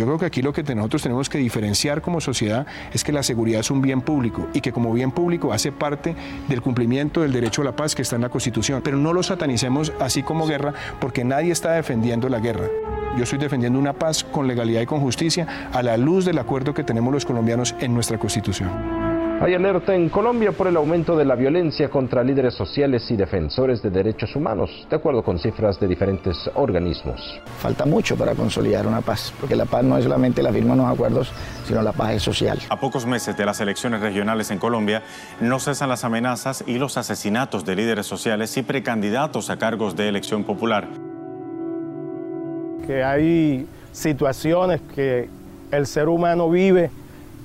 [0.00, 3.22] Yo creo que aquí lo que nosotros tenemos que diferenciar como sociedad es que la
[3.22, 6.16] seguridad es un bien público y que como bien público hace parte
[6.48, 8.80] del cumplimiento del derecho a la paz que está en la Constitución.
[8.82, 12.66] Pero no lo satanicemos así como guerra porque nadie está defendiendo la guerra.
[13.18, 16.72] Yo estoy defendiendo una paz con legalidad y con justicia a la luz del acuerdo
[16.72, 19.09] que tenemos los colombianos en nuestra Constitución.
[19.42, 23.80] Hay alerta en Colombia por el aumento de la violencia contra líderes sociales y defensores
[23.80, 27.40] de derechos humanos, de acuerdo con cifras de diferentes organismos.
[27.58, 30.80] Falta mucho para consolidar una paz, porque la paz no es solamente la firma de
[30.82, 31.32] unos acuerdos,
[31.64, 32.58] sino la paz es social.
[32.68, 35.02] A pocos meses de las elecciones regionales en Colombia,
[35.40, 40.06] no cesan las amenazas y los asesinatos de líderes sociales y precandidatos a cargos de
[40.06, 40.86] elección popular.
[42.86, 45.30] Que hay situaciones que
[45.70, 46.90] el ser humano vive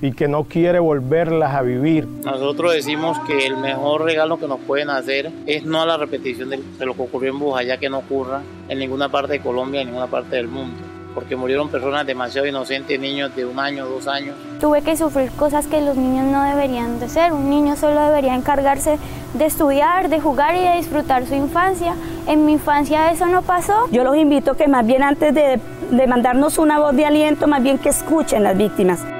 [0.02, 2.06] y que no quiere volverlas a vivir.
[2.24, 6.50] Nosotros decimos que el mejor regalo que nos pueden hacer es no a la repetición
[6.50, 9.88] de, lo que ocurrió en Bujayá, que no ocurra en ninguna parte de Colombia, en
[9.88, 10.76] ninguna parte del mundo
[11.16, 14.36] porque murieron personas demasiado inocentes, niños de un año, dos años.
[14.60, 17.32] Tuve que sufrir cosas que los niños no deberían de ser.
[17.32, 18.98] Un niño solo debería encargarse
[19.32, 21.94] de estudiar, de jugar y de disfrutar su infancia.
[22.26, 23.88] En mi infancia eso no pasó.
[23.90, 25.58] Yo los invito que más bien antes de,
[25.90, 29.15] de mandarnos una voz de aliento, más bien que escuchen las víctimas.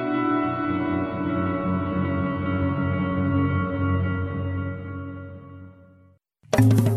[6.58, 6.95] Un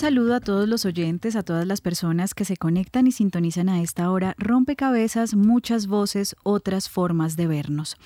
[0.00, 3.82] saludo a todos los oyentes, a todas las personas que se conectan y sintonizan a
[3.82, 4.34] esta hora.
[4.38, 7.98] Rompecabezas, muchas voces, otras formas de vernos.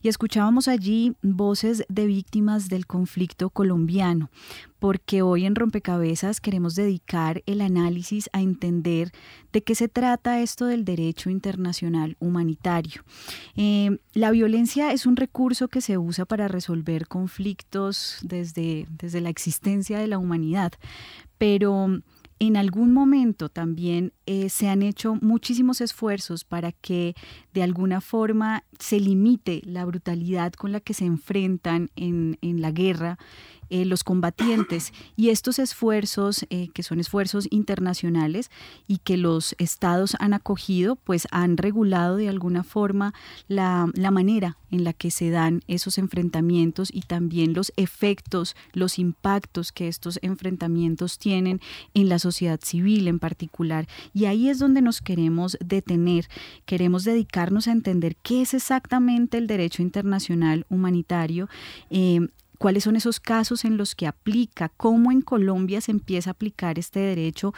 [0.00, 4.30] Y escuchábamos allí voces de víctimas del conflicto colombiano,
[4.78, 9.12] porque hoy en Rompecabezas queremos dedicar el análisis a entender
[9.52, 13.02] de qué se trata esto del derecho internacional humanitario.
[13.56, 19.28] Eh, la violencia es un recurso que se usa para resolver conflictos desde, desde la
[19.28, 20.72] existencia de la humanidad,
[21.42, 21.88] pero
[22.38, 27.16] en algún momento también eh, se han hecho muchísimos esfuerzos para que
[27.52, 32.70] de alguna forma se limite la brutalidad con la que se enfrentan en, en la
[32.70, 33.18] guerra
[33.72, 38.50] eh, los combatientes y estos esfuerzos, eh, que son esfuerzos internacionales
[38.86, 43.14] y que los estados han acogido, pues han regulado de alguna forma
[43.48, 48.98] la, la manera en la que se dan esos enfrentamientos y también los efectos, los
[48.98, 51.62] impactos que estos enfrentamientos tienen
[51.94, 53.88] en la sociedad civil en particular.
[54.12, 56.28] Y ahí es donde nos queremos detener,
[56.66, 61.48] queremos dedicarnos a entender qué es exactamente el derecho internacional humanitario,
[61.88, 62.28] eh,
[62.62, 66.78] cuáles son esos casos en los que aplica, cómo en Colombia se empieza a aplicar
[66.78, 67.52] este derecho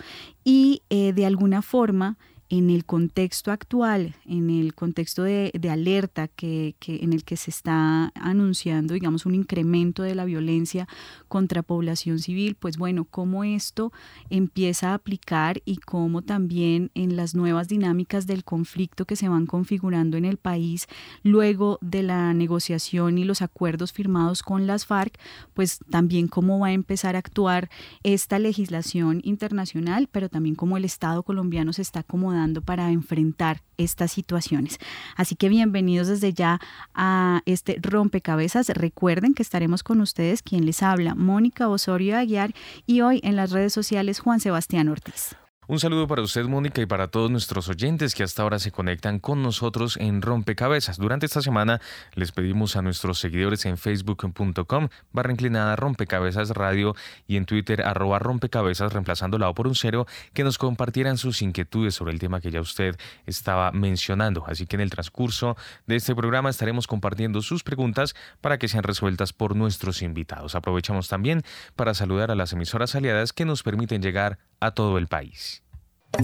[0.45, 2.17] y eh, de alguna forma
[2.51, 8.13] en el contexto actual, en el contexto de, alerta que, en el que se está
[8.15, 10.87] anunciando, digamos, un incremento de la violencia
[11.29, 13.93] contra población civil, pues bueno, cómo esto
[14.31, 19.47] empieza a aplicar y cómo también en las nuevas dinámicas del conflicto que se van
[19.47, 20.87] configurando en el país
[21.23, 25.19] luego de la negociación y los acuerdos firmados con las FARC,
[25.55, 27.71] pues también cómo va a empezar a actuar
[28.03, 34.13] esta legislación internacional, pero también cómo el Estado colombiano se está acomodando para enfrentar estas
[34.13, 34.79] situaciones.
[35.17, 36.61] Así que bienvenidos desde ya
[36.95, 38.69] a este rompecabezas.
[38.69, 42.55] Recuerden que estaremos con ustedes, quien les habla, Mónica Osorio Aguiar,
[42.87, 45.37] y hoy en las redes sociales Juan Sebastián Ortiz.
[45.67, 49.19] Un saludo para usted, Mónica, y para todos nuestros oyentes que hasta ahora se conectan
[49.19, 50.99] con nosotros en Rompecabezas.
[50.99, 51.81] Durante esta semana
[52.13, 56.95] les pedimos a nuestros seguidores en facebook.com barra inclinada Rompecabezas Radio
[57.27, 61.41] y en Twitter arroba Rompecabezas reemplazando la O por un cero que nos compartieran sus
[61.41, 64.45] inquietudes sobre el tema que ya usted estaba mencionando.
[64.47, 68.83] Así que en el transcurso de este programa estaremos compartiendo sus preguntas para que sean
[68.83, 70.57] resueltas por nuestros invitados.
[70.57, 71.43] Aprovechamos también
[71.75, 75.63] para saludar a las emisoras aliadas que nos permiten llegar a todo el país.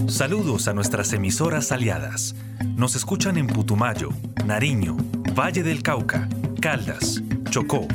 [0.07, 2.35] Saludos a nuestras emisoras aliadas.
[2.75, 4.09] Nos escuchan en Putumayo,
[4.45, 4.95] Nariño,
[5.37, 6.29] Valle del Cauca,
[6.61, 7.87] Caldas, Chocó,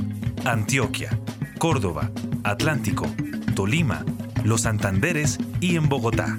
[0.44, 1.18] Antioquia,
[1.58, 2.10] Córdoba,
[2.44, 3.06] Atlántico,
[3.54, 4.04] Tolima,
[4.44, 6.38] Los Santanderes y en Bogotá.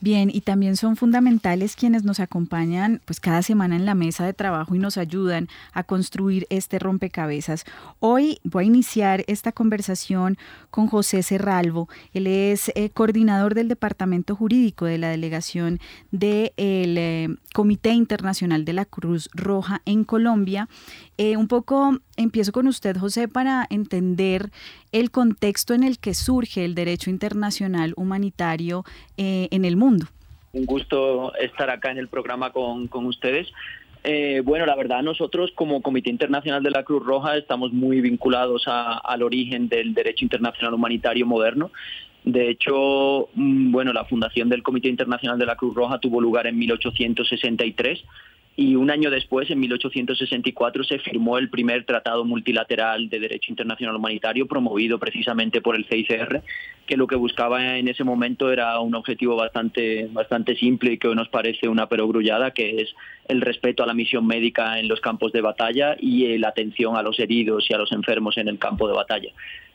[0.00, 4.32] Bien, y también son fundamentales quienes nos acompañan pues cada semana en la mesa de
[4.32, 7.64] trabajo y nos ayudan a construir este rompecabezas.
[7.98, 10.38] Hoy voy a iniciar esta conversación
[10.70, 11.88] con José Serralvo.
[12.12, 15.80] Él es eh, coordinador del Departamento Jurídico de la Delegación
[16.12, 20.68] del eh, Comité Internacional de la Cruz Roja en Colombia.
[21.16, 24.50] Eh, un poco empiezo con usted, José, para entender
[24.92, 28.84] el contexto en el que surge el derecho internacional humanitario
[29.16, 30.06] eh, en el mundo.
[30.52, 33.46] Un gusto estar acá en el programa con, ustedes.
[34.04, 38.64] Eh, bueno, la verdad nosotros como Comité Internacional de la Cruz Roja estamos muy vinculados
[38.66, 41.70] al origen del derecho internacional humanitario moderno.
[42.24, 46.46] De hecho, mm, bueno, la fundación del Comité Internacional de la Cruz Roja tuvo lugar
[46.46, 48.04] en 1863
[48.60, 53.94] y un año después, en 1864, se firmó el primer tratado multilateral de derecho internacional
[53.94, 56.42] humanitario promovido precisamente por el CICR,
[56.84, 61.06] que lo que buscaba en ese momento era un objetivo bastante, bastante simple y que
[61.06, 62.92] hoy nos parece una perogrullada, que es
[63.28, 67.02] el respeto a la misión médica en los campos de batalla y la atención a
[67.02, 69.30] los heridos y a los enfermos en el campo de batalla.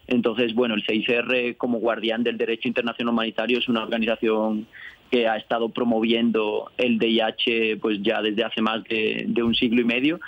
[0.08, 4.68] Entonces, bueno, el CICR como guardián del derecho internacional humanitario es una organización
[5.14, 9.84] que ha estado promoviendo el DIH pues ya desde hace más de, un siglo y
[9.84, 10.20] medio.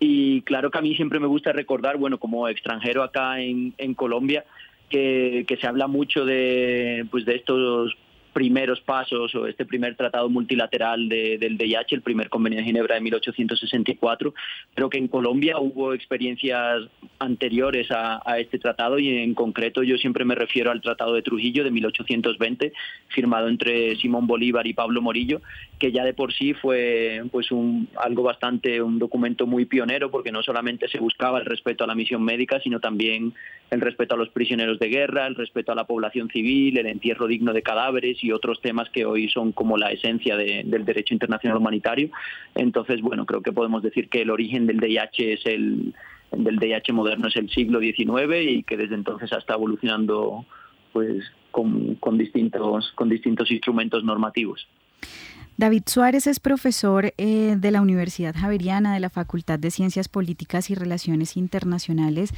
[0.00, 3.94] Y claro que a mí siempre me gusta recordar, bueno, como extranjero acá en, en
[3.94, 4.44] Colombia,
[4.90, 7.96] que, que, se habla mucho de, pues de estos
[8.34, 13.00] primeros pasos o este primer tratado multilateral del DIH, el primer convenio de Ginebra de
[13.00, 14.34] 1864,
[14.74, 16.82] pero que en Colombia hubo experiencias
[17.20, 21.62] anteriores a, este tratado y en concreto yo siempre me refiero al Tratado de Trujillo
[21.62, 22.72] de 1820,
[23.08, 25.40] firmado entre Simón Bolívar y Pablo Morillo,
[25.78, 30.32] que ya de por sí fue pues un, algo bastante, un documento muy pionero porque
[30.32, 33.32] no solamente se buscaba el respeto a la misión médica, sino también
[33.70, 37.28] el respeto a los prisioneros de guerra, el respeto a la población civil, el entierro
[37.28, 41.58] digno de cadáveres y otros temas que hoy son como la esencia del derecho internacional
[41.58, 42.10] humanitario.
[42.54, 45.94] Entonces, bueno, creo que podemos decir que el origen del DIH es el
[46.32, 50.44] del DIH moderno es el siglo XIX y que desde entonces ha estado evolucionando
[50.92, 54.66] pues con, con distintos con distintos instrumentos normativos.
[55.56, 60.68] David Suárez es profesor eh, de la Universidad Javeriana de la Facultad de Ciencias Políticas
[60.68, 62.30] y Relaciones Internacionales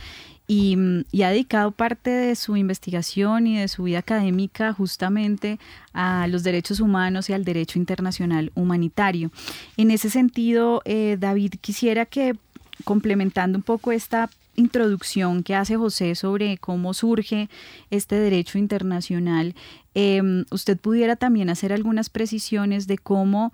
[0.47, 0.77] y,
[1.25, 5.59] ha dedicado parte de su investigación y de su vida académica justamente
[5.95, 9.31] a los derechos humanos y al derecho internacional humanitario.
[9.79, 12.37] En ese sentido, eh, David, quisiera que
[12.85, 17.49] complementando un poco esta introducción que hace José sobre cómo surge
[17.91, 19.55] este derecho internacional,
[19.95, 23.53] em, usted pudiera también hacer algunas precisiones de cómo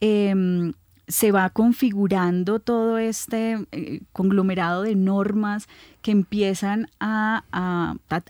[0.00, 0.72] em,
[1.06, 5.68] se va configurando todo este eh, conglomerado de normas
[6.02, 7.44] que empiezan a,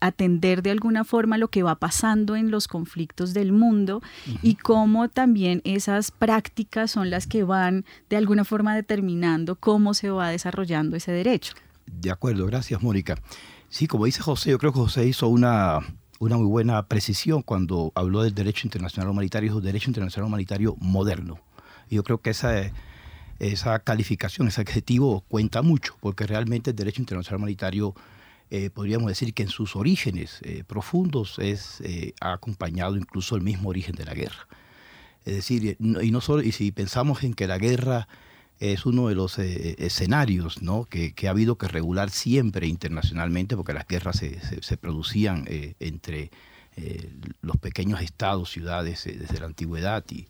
[0.00, 4.03] atender de alguna forma lo que va pasando en los conflictos del mundo
[4.43, 10.11] y cómo también esas prácticas son las que van de alguna forma determinando cómo se
[10.11, 11.55] va desarrollando ese derecho.
[11.87, 13.17] De acuerdo, gracias Mónica.
[13.69, 15.81] Sí, como dice José, yo creo que José hizo una,
[16.19, 21.41] una muy buena precisión cuando habló del derecho internacional humanitario, el derecho internacional humanitario moderno.
[21.91, 22.73] Yo creo que esa,
[23.39, 27.95] esa calificación, ese adjetivo cuenta mucho, porque realmente el derecho internacional humanitario,
[28.51, 33.43] eh, podríamos decir que en sus orígenes eh, profundos es, eh, ha acompañado incluso el
[33.43, 34.47] mismo origen de la guerra.
[35.25, 38.09] Es decir, y, no solo, y si pensamos en que la guerra
[38.61, 40.84] es uno de los escenarios ¿no?
[40.84, 45.44] que, ha habido que regular siempre internacionalmente, porque las guerras se, producían
[45.80, 46.30] entre
[47.42, 50.26] los pequeños estados, ciudades desde la antigüedad y,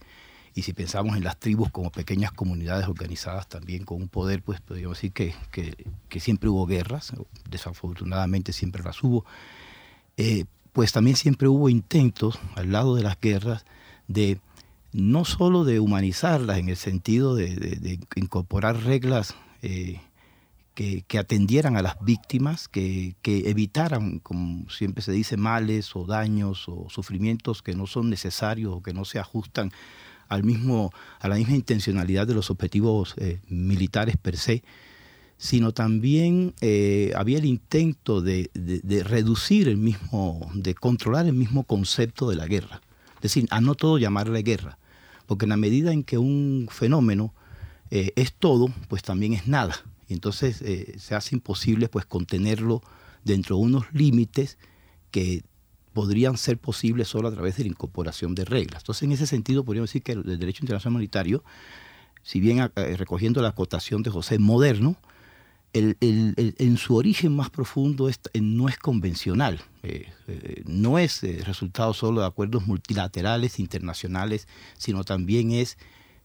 [0.54, 4.60] y si pensamos en las tribus como pequeñas comunidades organizadas también con un poder, pues
[4.60, 5.34] podríamos decir que,
[6.08, 7.12] que, siempre hubo guerras,
[7.50, 9.24] desafortunadamente siempre las hubo,
[10.16, 13.64] eh, pues también siempre hubo intentos al lado de las guerras
[14.06, 14.38] de
[14.94, 20.00] no solo de humanizarlas en el sentido de, incorporar reglas eh,
[20.74, 26.86] que, atendieran a las víctimas, que, evitaran, como siempre se dice, males o daños o
[26.90, 29.72] sufrimientos que no son necesarios o que no se ajustan
[30.28, 34.62] al mismo, a la misma intencionalidad de los objetivos eh, militares per se,
[35.36, 38.48] sino también eh, había el intento de,
[39.04, 42.80] reducir el mismo, de controlar el mismo concepto de la guerra.
[43.16, 44.78] Es decir, a no todo llamarle guerra,
[45.26, 47.34] porque en la medida en que un fenómeno
[47.90, 49.74] eh, es todo, pues también es nada.
[50.08, 50.62] Y entonces
[50.98, 52.82] se hace imposible pues contenerlo
[53.24, 54.58] dentro de unos límites
[55.10, 55.42] que
[55.94, 58.82] podrían ser posibles solo a través de la incorporación de reglas.
[58.82, 61.42] Entonces, en ese sentido, podríamos decir que el derecho internacional humanitario
[62.24, 64.96] si bien eh, recogiendo la acotación de José, moderno,
[65.74, 68.08] en su origen más profundo
[68.40, 74.46] no es convencional, eh, eh, no es resultado solo de acuerdos multilaterales, internacionales,
[74.78, 75.76] sino también es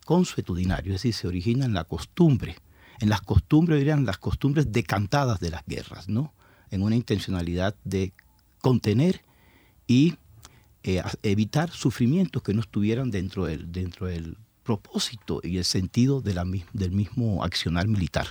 [0.05, 2.57] consuetudinario, es decir, se origina en la costumbre,
[2.99, 6.31] en las costumbres, dirían las costumbres decantadas de las guerras, ¿no?
[6.69, 8.13] En una intencionalidad de
[8.61, 9.23] contener
[9.87, 10.15] y
[10.83, 16.45] evitar sufrimientos que no estuvieran dentro del, dentro del propósito y el sentido de la,
[16.73, 18.27] del mismo accionar militar.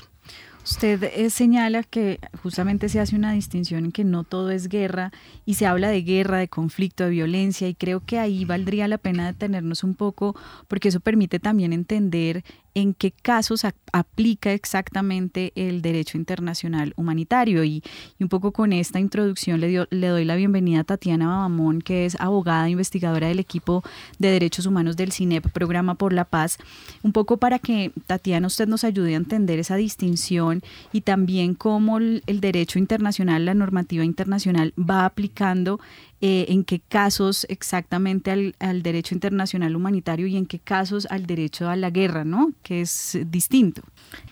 [0.65, 5.13] Usted eh, señala que justamente se hace una distinción en que no todo es guerra
[5.47, 8.99] y se habla de guerra, de conflicto, de violencia y creo que ahí valdría la
[8.99, 10.37] pena detenernos un poco
[10.69, 17.65] porque eso permite también entender en qué casos aplica exactamente el derecho internacional humanitario.
[17.65, 17.83] Y,
[18.21, 22.17] un poco con esta introducción le, le doy la bienvenida a Tatiana Babamón, que es
[22.21, 23.83] abogada e investigadora del equipo
[24.19, 26.59] de derechos humanos del CINEP, Programa por la Paz,
[27.03, 31.99] un poco para que Tatiana usted nos ayude a entender esa distinción y también cómo
[31.99, 35.81] el derecho internacional, la normativa internacional va aplicando
[36.21, 41.69] eh, en qué casos exactamente al, derecho internacional humanitario y en qué casos al derecho
[41.69, 42.53] a la guerra, ¿no?
[42.63, 43.83] Que es distinto.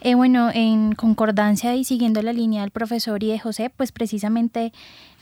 [0.01, 4.73] Eh, bueno, en concordancia y siguiendo la línea del profesor y de José, pues precisamente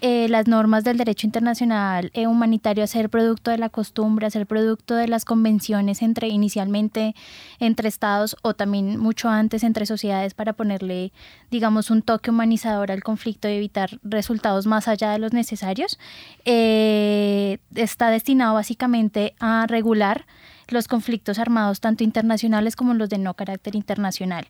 [0.01, 4.31] eh, las normas del derecho internacional eh, humanitario a ser producto de la costumbre, a
[4.31, 7.15] ser producto de las convenciones entre inicialmente
[7.61, 11.13] entre estados o también mucho antes entre sociedades para ponerle,
[11.51, 15.99] digamos, un toque humanizador al conflicto y evitar resultados más allá de los necesarios,
[16.45, 20.27] está destinado básicamente a regular
[20.75, 24.49] los conflictos armados tanto internacionales como los de no carácter internacional.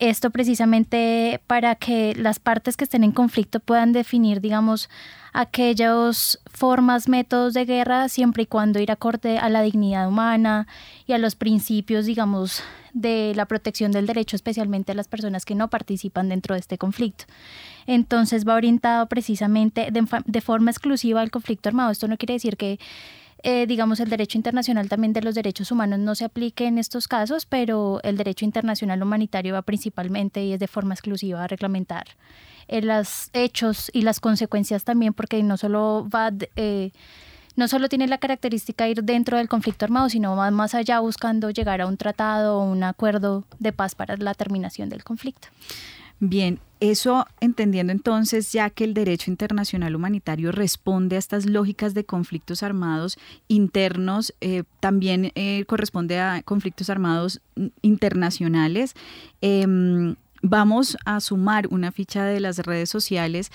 [0.00, 4.88] Esto precisamente para que las partes que estén en conflicto puedan definir, digamos,
[5.32, 10.66] aquellas formas, métodos de guerra, siempre y cuando ir acorde a la dignidad humana
[11.06, 15.54] y a los principios, digamos, de la protección del derecho, especialmente a las personas que
[15.54, 17.24] no participan dentro de este conflicto.
[17.86, 21.90] Entonces va orientado precisamente de, de forma exclusiva al conflicto armado.
[21.90, 22.78] Esto no quiere decir que
[23.42, 27.06] eh, digamos, el derecho internacional también de los derechos humanos no se aplique en estos
[27.06, 32.06] casos, pero el derecho internacional humanitario va principalmente y es de forma exclusiva a reglamentar
[32.66, 36.32] eh, los hechos y las consecuencias también, porque no solo va...
[36.56, 36.90] Eh,
[37.56, 41.00] no solo tiene la característica de ir dentro del conflicto armado, sino va más allá
[41.00, 45.48] buscando llegar a un tratado o un acuerdo de paz para la terminación del conflicto.
[46.20, 52.04] Bien, eso entendiendo entonces ya que el derecho internacional humanitario responde a estas lógicas de
[52.04, 57.40] conflictos armados internos, eh, también eh, corresponde a conflictos armados
[57.82, 58.94] internacionales.
[59.40, 63.50] Em, vamos a sumar una ficha de las redes sociales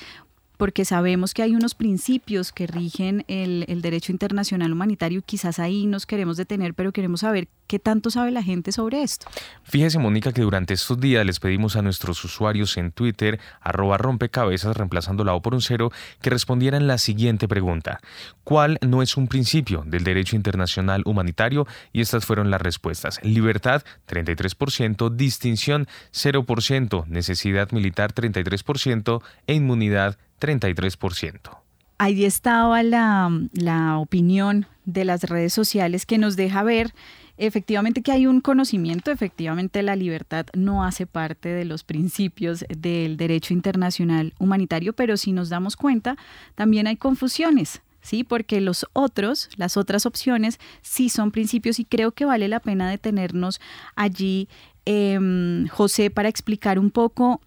[0.64, 5.88] porque sabemos que hay unos principios que rigen el, derecho internacional humanitario y quizás ahí
[5.88, 9.28] nos queremos detener, pero queremos saber qué tanto sabe la gente sobre esto.
[9.64, 14.78] Fíjese, Mónica, que durante estos días les pedimos a nuestros usuarios en Twitter, arroba rompecabezas,
[14.78, 15.92] reemplazando la O por un cero,
[16.22, 18.00] que respondieran la siguiente pregunta.
[18.46, 21.68] ¿Cuál no es un principio del derecho internacional humanitario?
[21.92, 23.20] Y estas fueron las respuestas.
[23.22, 31.58] Libertad, 33%, distinción, 0%, necesidad militar, 33% e inmunidad, 33%.
[31.98, 36.94] Ahí estaba la, la opinión de las redes sociales que nos deja ver
[37.38, 43.18] efectivamente que hay un conocimiento, efectivamente la libertad no hace parte de los principios del
[43.18, 46.18] derecho internacional humanitario, pero si nos damos cuenta,
[46.56, 47.82] también hay confusiones.
[48.02, 48.26] ¿Sí?
[48.26, 52.90] Porque los otros, las otras opciones, sí son principios y creo que vale la pena
[52.90, 53.62] detenernos
[53.96, 54.50] allí,
[54.84, 57.40] em, José, para explicar un poco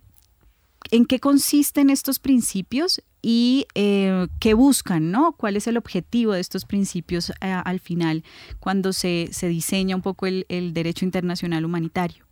[0.91, 5.33] en qué consisten estos principios y eh, qué buscan, ¿no?
[5.33, 8.23] ¿Cuál es el objetivo de estos principios eh, al final
[8.61, 12.25] cuando se, se diseña un poco el, derecho internacional humanitario?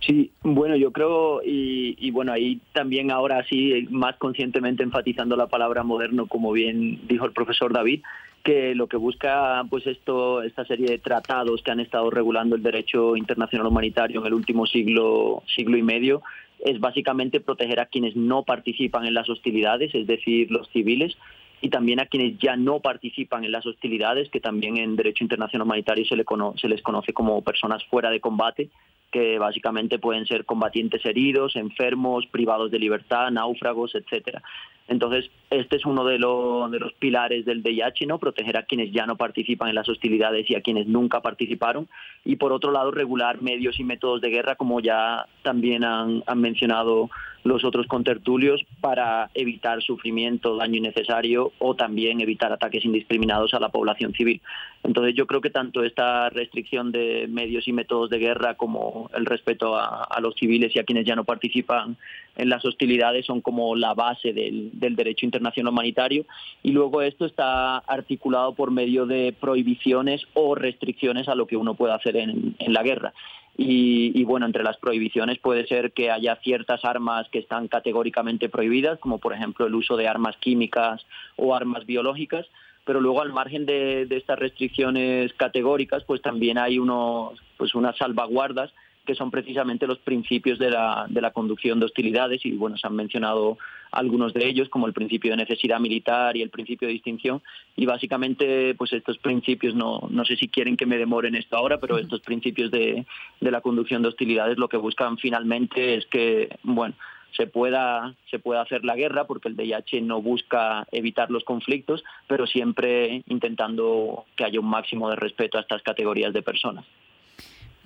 [0.00, 5.48] Sí, bueno, yo creo, y, y, bueno, ahí también ahora sí, más conscientemente enfatizando la
[5.48, 8.02] palabra moderno, como bien dijo el profesor David,
[8.44, 12.62] que lo que busca pues esto esta serie de tratados que han estado regulando el
[12.62, 16.22] derecho internacional humanitario en el último siglo siglo y medio
[16.64, 21.16] es básicamente proteger a quienes no participan en las hostilidades, es decir, los civiles,
[21.60, 25.66] y también a quienes ya no participan en las hostilidades, que también en derecho internacional
[25.66, 26.24] humanitario se, le
[26.56, 28.70] se les conoce como personas fuera de combate,
[29.10, 34.42] que básicamente pueden ser combatientes heridos, enfermos, privados de libertad, náufragos, etcétera.
[34.88, 38.18] Entonces, este es uno de, de los pilares del DIH, ¿no?
[38.18, 41.88] Proteger a quienes ya no participan en las hostilidades y a quienes nunca participaron.
[42.24, 46.40] Y por otro lado, regular medios y métodos de guerra, como ya también han, han
[46.40, 47.10] mencionado
[47.48, 53.70] los otros contertulios para evitar sufrimiento, daño innecesario o también evitar ataques indiscriminados a la
[53.70, 54.40] población civil.
[54.84, 59.26] Entonces yo creo que tanto esta restricción de medios y métodos de guerra como el
[59.26, 61.96] respeto a, los civiles y a quienes ya no participan
[62.36, 66.26] en las hostilidades son como la base del, derecho internacional humanitario
[66.62, 71.74] y luego esto está articulado por medio de prohibiciones o restricciones a lo que uno
[71.74, 73.12] puede hacer en la guerra.
[73.60, 79.00] Y, bueno, entre las prohibiciones puede ser que haya ciertas armas que están categóricamente prohibidas,
[79.00, 82.46] como por ejemplo el uso de armas químicas o armas biológicas,
[82.84, 87.96] pero luego al margen de, de estas restricciones categóricas, pues también hay unos, pues unas
[87.96, 88.72] salvaguardas
[89.08, 92.86] que son precisamente los principios de la, de la conducción de hostilidades y bueno, se
[92.86, 93.56] han mencionado
[93.90, 97.40] algunos de ellos como el principio de necesidad militar y el principio de distinción
[97.74, 101.80] y básicamente pues estos principios no, no sé si quieren que me demoren esto ahora
[101.80, 103.06] pero estos principios de,
[103.40, 106.94] de la conducción de hostilidades lo que buscan finalmente es que bueno
[107.34, 112.02] se pueda, se pueda hacer la guerra, porque el DIH no busca evitar los conflictos,
[112.26, 116.86] pero siempre intentando que haya un máximo de respeto a estas categorías de personas.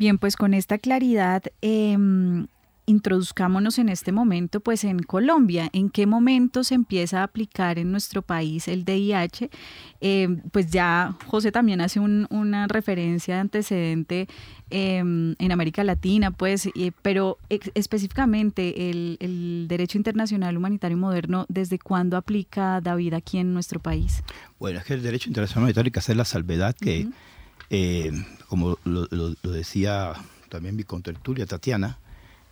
[0.02, 1.96] Bien, pues con esta claridad, eh,
[2.86, 5.70] introduzcámonos en este momento pues en Colombia.
[5.72, 9.48] ¿En qué momento se empieza a aplicar en nuestro país el DIH?
[10.00, 14.26] Eh, pues ya José también hace una referencia de antecedente
[14.70, 16.68] em, en América Latina, pues,
[17.02, 24.24] pero específicamente el, derecho internacional humanitario moderno, ¿desde cuándo aplica David aquí en nuestro país?
[24.58, 27.06] Bueno, es que el derecho internacional humanitario hay que hacer la salvedad que...
[27.74, 28.12] Eh,
[28.48, 30.12] como lo, decía
[30.50, 31.98] también mi contertulia Tatiana,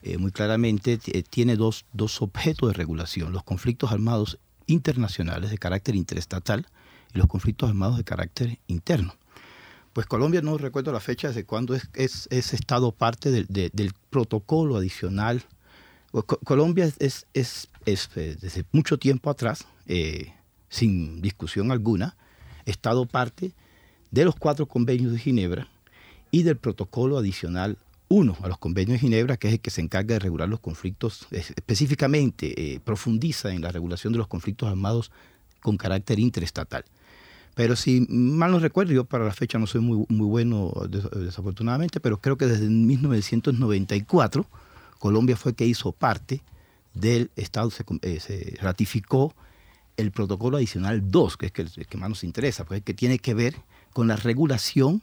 [0.02, 5.58] eh, muy claramente eh, tiene dos, dos objetos de regulación, los conflictos armados internacionales de
[5.58, 6.66] carácter interestatal
[7.14, 9.14] y los conflictos armados de carácter interno.
[9.92, 15.44] Pues Colombia no recuerdo la fecha desde cuándo es, es, estado parte del, protocolo adicional.
[16.44, 19.66] Colombia es, es, desde mucho tiempo atrás,
[20.70, 22.16] sin discusión alguna,
[22.64, 23.52] estado parte
[24.10, 25.68] de los cuatro convenios de Ginebra
[26.30, 29.80] y del protocolo adicional 1 a los convenios de Ginebra, que es el que se
[29.80, 35.12] encarga de regular los conflictos, específicamente eh, profundiza en la regulación de los conflictos armados
[35.60, 36.84] con carácter interestatal.
[37.54, 42.00] Pero si mal no recuerdo, yo para la fecha no soy muy, muy bueno desafortunadamente,
[42.00, 44.46] pero creo que desde 1994
[44.98, 46.42] Colombia fue que hizo parte
[46.94, 49.34] del Estado, se, eh, ratificó
[49.96, 53.18] el protocolo adicional 2, que es el, que más nos interesa, pues el que tiene
[53.18, 53.56] que ver
[53.92, 55.02] con la regulación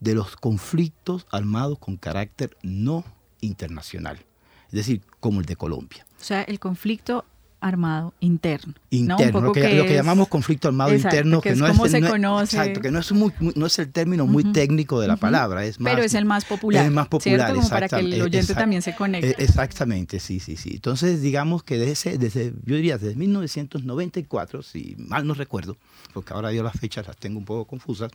[0.00, 3.04] de los conflictos armados con carácter no
[3.40, 4.18] internacional,
[4.66, 6.06] es decir, como el de Colombia.
[6.20, 7.24] O sea, el conflicto
[7.60, 8.74] armado interno.
[8.90, 12.56] Interno, lo, que, llamamos conflicto armado interno, que, no es, se conoce.
[12.56, 16.02] Exacto, que no es, no es el término muy técnico de la palabra, es Pero
[16.02, 16.82] es el más popular.
[16.82, 19.30] Es el más popular, Como para que el oyente también se conecte.
[19.30, 20.70] E, exactamente, sí, sí, sí.
[20.74, 25.76] Entonces, digamos que desde, desde, yo diría desde 1994, si mal no recuerdo,
[26.12, 28.12] porque ahora yo las fechas las tengo un poco confusas,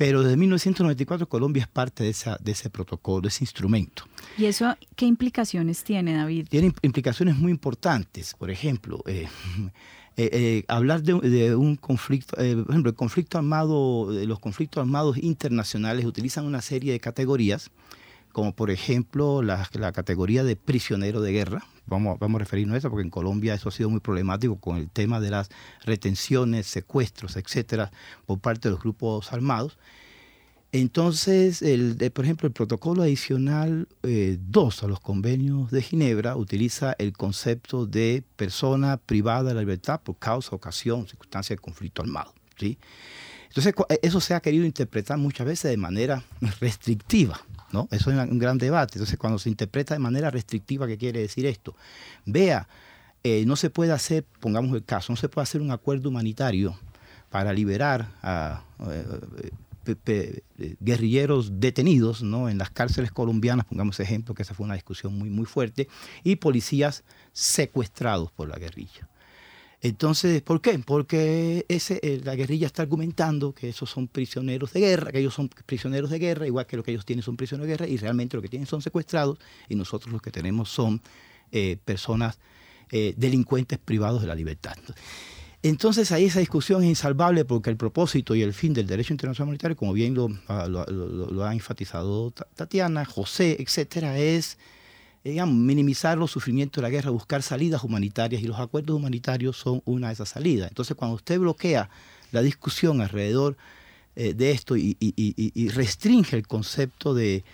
[0.00, 4.04] pero desde 1994 Colombia es parte de, esa, de ese protocolo, de ese instrumento.
[4.38, 6.46] ¿Y eso qué implicaciones tiene, David?
[6.48, 8.32] Tiene implicaciones muy importantes.
[8.32, 9.28] Por ejemplo, eh,
[10.16, 16.06] eh, eh, hablar de, un conflicto, por ejemplo, el conflicto armado, los conflictos armados internacionales
[16.06, 17.70] utilizan una serie de categorías,
[18.32, 22.90] como por ejemplo la, categoría de prisionero de guerra, vamos, vamos a referirnos a eso
[22.90, 25.50] porque en Colombia eso ha sido muy problemático con el tema de las
[25.84, 27.90] retenciones, secuestros, etcétera,
[28.26, 29.78] por parte de los grupos armados.
[30.72, 36.94] Entonces, el, por ejemplo, el protocolo adicional 2 eh, a los convenios de Ginebra utiliza
[36.98, 42.32] el concepto de persona privada de la libertad por causa, ocasión, circunstancia de conflicto armado.
[42.56, 42.78] ¿sí?
[43.50, 46.22] Entonces, eso se ha querido interpretar muchas veces de manera
[46.60, 47.40] restrictiva.
[47.72, 47.88] ¿no?
[47.90, 48.94] Eso es un gran debate.
[48.94, 51.74] Entonces, cuando se interpreta de manera restrictiva, ¿qué quiere decir esto?
[52.24, 52.68] Vea,
[53.24, 56.78] eh, no se puede hacer, pongamos el caso, no se puede hacer un acuerdo humanitario
[57.28, 60.42] para liberar a eh,
[60.80, 62.48] guerrilleros detenidos ¿no?
[62.48, 65.88] en las cárceles colombianas, pongamos ejemplo, que esa fue una discusión muy, muy fuerte,
[66.22, 69.08] y policías secuestrados por la guerrilla.
[69.82, 70.78] Entonces, ¿por qué?
[70.78, 75.32] Porque ese, eh, la guerrilla está argumentando que esos son prisioneros de guerra, que ellos
[75.32, 77.96] son prisioneros de guerra, igual que lo que ellos tienen son prisioneros de guerra, y
[77.96, 79.38] realmente lo que tienen son secuestrados,
[79.68, 81.00] y nosotros lo que tenemos son
[81.50, 82.38] eh, personas
[82.90, 84.76] eh, delincuentes privados de la libertad.
[85.62, 89.48] Entonces ahí esa discusión es insalvable porque el propósito y el fin del derecho internacional
[89.48, 94.58] humanitario, como bien lo, ah, lo ha enfatizado Tatiana, José, etcétera, es
[95.24, 99.82] digamos, minimizar los sufrimientos de la guerra, buscar salidas humanitarias y los acuerdos humanitarios son
[99.84, 100.68] una de esas salidas.
[100.70, 101.90] Entonces, cuando usted bloquea
[102.32, 103.56] la discusión alrededor
[104.16, 104.96] eh, de esto y,
[105.74, 107.44] restringe el concepto de,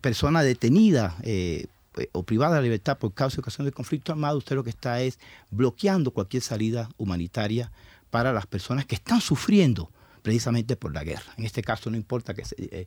[0.00, 4.38] persona detenida eh, eh, o privada de libertad por causa de ocasión del conflicto armado,
[4.38, 5.18] usted lo que está es
[5.50, 7.72] bloqueando cualquier salida humanitaria
[8.10, 9.90] para las personas que están sufriendo
[10.22, 11.32] precisamente por la guerra.
[11.38, 12.86] En este caso no importa eh,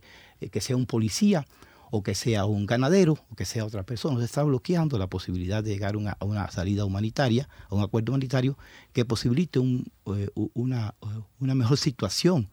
[0.52, 1.46] que sea un policía
[1.92, 4.20] o que sea un ganadero o que sea otra persona.
[4.20, 8.58] Se está bloqueando la posibilidad de llegar a una salida humanitaria, a un acuerdo humanitario
[8.94, 10.96] que posibilite eh, una,
[11.40, 12.50] una mejor situación,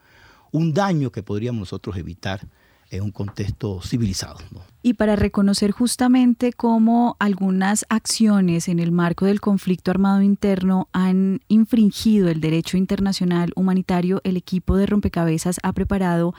[0.53, 2.47] un daño que podríamos nosotros evitar
[2.91, 4.39] en un contexto civilizado.
[4.83, 11.41] Y para reconocer justamente cómo algunas acciones en el marco del conflicto armado interno han
[11.49, 16.35] infringido el derecho internacional humanitario, el equipo de rompecabezas ha preparado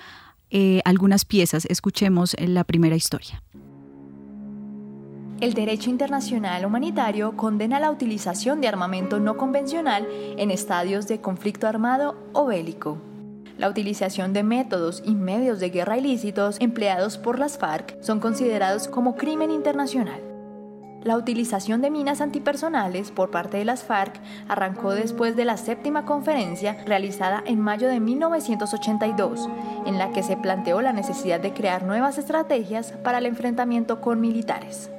[0.49, 1.65] eh, algunas piezas.
[1.65, 3.43] Escuchemos la primera historia.
[5.39, 10.07] El derecho internacional humanitario condena la utilización de armamento no convencional
[10.37, 12.97] en estadios de conflicto armado o bélico.
[13.57, 18.87] La utilización de métodos y medios de guerra ilícitos empleados por las FARC son considerados
[18.87, 20.36] como crimen internacional.
[21.07, 26.03] La utilización de minas antipersonales por parte de las FARC arrancó después de la séptima
[26.03, 29.47] conferencia realizada en mayo de 1982,
[29.85, 34.19] en la que se planteó la necesidad de crear nuevas estrategias para el enfrentamiento con
[34.19, 34.91] militares.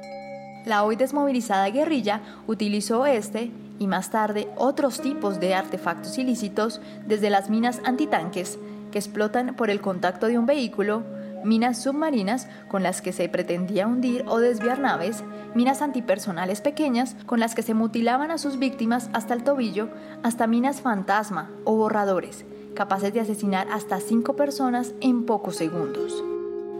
[0.65, 7.29] La hoy desmovilizada guerrilla utilizó este y más tarde otros tipos de artefactos ilícitos desde
[7.29, 8.57] las minas antitanques
[8.91, 11.03] que explotan por el contacto de un vehículo,
[11.43, 15.23] minas submarinas con las que se pretendía hundir o desviar naves,
[15.55, 19.89] minas antipersonales pequeñas con las que se mutilaban a sus víctimas hasta el tobillo,
[20.23, 26.23] hasta minas fantasma o borradores, capaces de asesinar hasta cinco personas en pocos segundos.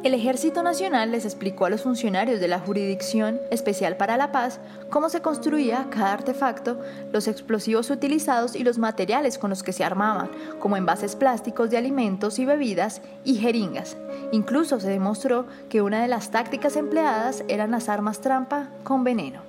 [0.01, 4.61] El Ejército Nacional les explicó a los funcionarios de la Jurisdicción Especial para la Paz
[4.89, 6.79] cómo se construía cada artefacto,
[7.11, 11.77] los explosivos utilizados y los materiales con los que se armaban, como envases plásticos de
[11.77, 13.97] alimentos y bebidas y jeringas.
[14.31, 19.48] Incluso se demostró que una de las tácticas empleadas eran las armas trampa con veneno.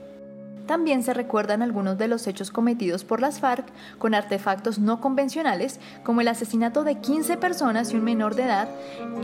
[0.70, 3.66] También se recuerdan algunos de los hechos cometidos por las FARC
[3.98, 8.68] con artefactos no convencionales, como el asesinato de 15 personas y un menor de edad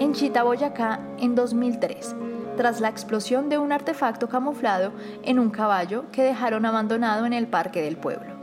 [0.00, 2.16] en Chita, Boyacá, en 2003,
[2.56, 4.90] tras la explosión de un artefacto camuflado
[5.22, 8.34] en un caballo que dejaron abandonado en el parque del pueblo.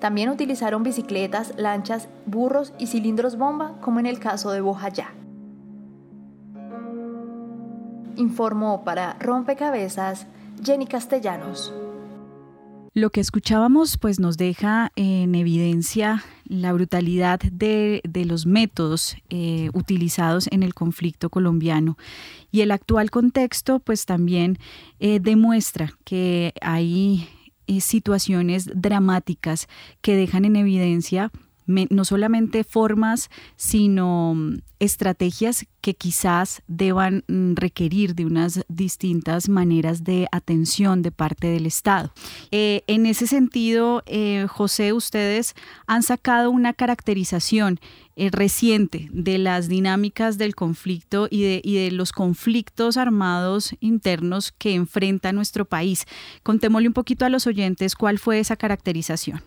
[0.00, 5.12] También utilizaron bicicletas, lanchas, burros y cilindros bomba, como en el caso de Bojayá.
[8.16, 10.26] Informó para Rompecabezas
[10.64, 11.72] Jenny Castellanos.
[12.98, 20.48] Lo que escuchábamos pues nos deja en evidencia la brutalidad de, los métodos eh, utilizados
[20.50, 21.96] en el conflicto colombiano.
[22.50, 24.58] Y el actual contexto pues también
[24.98, 27.28] eh, demuestra que hay
[27.68, 29.68] eh, situaciones dramáticas
[30.00, 31.30] que dejan en evidencia
[31.68, 40.04] no solamente formas, sino mm, estrategias que quizás deban mm, requerir de unas distintas maneras
[40.04, 42.12] de atención de parte del Estado.
[42.50, 45.54] Eh, en ese sentido, eh, José, ustedes
[45.86, 47.80] han sacado una caracterización
[48.16, 54.52] eh, reciente de las dinámicas del conflicto y de, y de, los conflictos armados internos
[54.52, 56.06] que enfrenta nuestro país.
[56.42, 59.42] Contémosle un poquito a los oyentes cuál fue esa caracterización.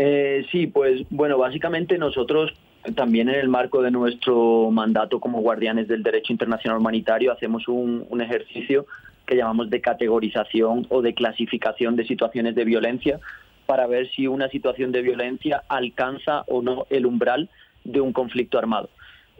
[0.00, 2.54] Eh, sí, pues bueno, básicamente nosotros
[2.94, 8.06] también en el marco de nuestro mandato como guardianes del derecho internacional humanitario hacemos un,
[8.20, 8.86] ejercicio
[9.26, 13.18] que llamamos de categorización o de clasificación de situaciones de violencia
[13.66, 17.50] para ver si una situación de violencia alcanza o no el umbral
[17.84, 18.90] de un conflicto armado.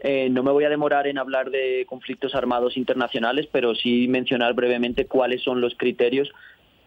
[0.01, 4.53] Eh, no me voy a demorar en hablar de conflictos armados internacionales, pero sí mencionar
[4.53, 6.31] brevemente cuáles son los criterios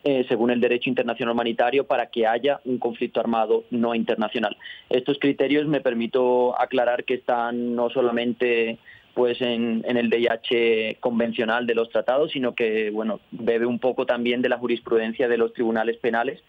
[0.05, 4.57] eh, según el derecho internacional humanitario, para que haya un conflicto armado no internacional.
[4.91, 8.79] Estos criterios me permito aclarar que están no solamente
[9.15, 14.43] pues en, el DIH convencional de los tratados, sino que bueno bebe un poco también
[14.43, 16.43] de la jurisprudencia de los tribunales penales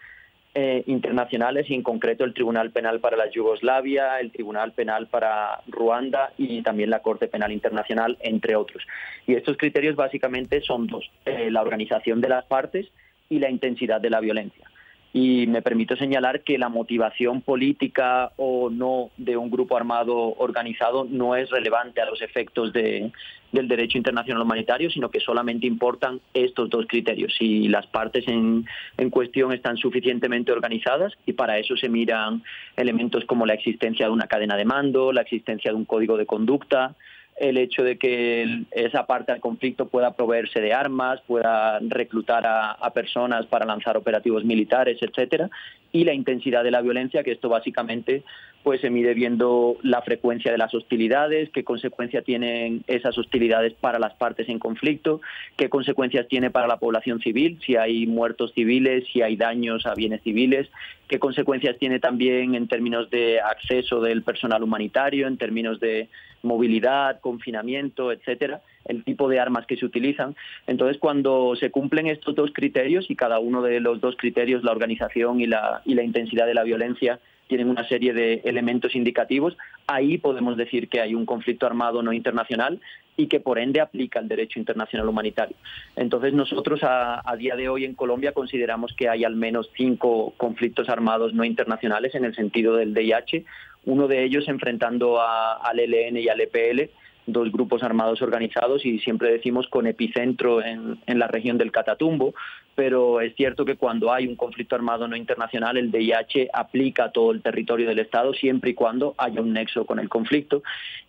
[0.56, 5.60] eh, internacionales y en concreto el Tribunal Penal para la Yugoslavia, el Tribunal Penal para
[5.66, 8.84] Ruanda y también la Corte Penal Internacional, entre otros.
[9.26, 12.86] Y estos criterios básicamente son dos: eh, la organización de las partes
[13.34, 14.70] y la intensidad de la violencia.
[15.12, 21.06] Y me permito señalar que la motivación política o no de un grupo armado organizado
[21.08, 23.12] no es relevante a los efectos de,
[23.52, 27.32] del derecho internacional humanitario, sino que solamente importan estos dos criterios.
[27.38, 28.66] Si las partes en,
[28.98, 32.42] en cuestión están suficientemente organizadas y para eso se miran
[32.76, 36.26] elementos como la existencia de una cadena de mando, la existencia de un código de
[36.26, 36.96] conducta,
[37.36, 42.90] el hecho de que esa parte del conflicto pueda proveerse de armas, pueda reclutar a,
[42.94, 45.50] personas para lanzar operativos militares, etcétera,
[45.90, 48.22] y la intensidad de la violencia, que esto básicamente
[48.64, 53.98] pues se mide viendo la frecuencia de las hostilidades, qué consecuencia tienen esas hostilidades para
[53.98, 55.20] las partes en conflicto,
[55.56, 59.94] qué consecuencias tiene para la población civil, si hay muertos civiles, si hay daños a
[59.94, 60.70] bienes civiles,
[61.08, 66.08] qué consecuencias tiene también en términos de acceso del personal humanitario, en términos de
[66.42, 70.36] movilidad, confinamiento, etcétera, el tipo de armas que se utilizan.
[70.66, 74.72] Entonces, cuando se cumplen estos dos criterios y cada uno de los dos criterios, la
[74.72, 79.56] organización y la, y la intensidad de la violencia, tienen una serie de elementos indicativos,
[79.86, 82.80] ahí podemos decir que hay un conflicto armado no internacional
[83.16, 85.56] y que por ende aplica el derecho internacional humanitario.
[85.96, 90.88] Entonces nosotros a, día de hoy en Colombia consideramos que hay al menos cinco conflictos
[90.88, 93.44] armados no internacionales en el sentido del DIH,
[93.84, 96.90] uno de ellos enfrentando al ELN y al EPL,
[97.26, 102.34] dos grupos armados organizados y siempre decimos con epicentro en, en, la región del Catatumbo,
[102.74, 107.12] pero es cierto que cuando hay un conflicto armado no internacional, el DIH aplica a
[107.12, 110.62] todo el territorio del Estado siempre y cuando haya un nexo con el conflicto.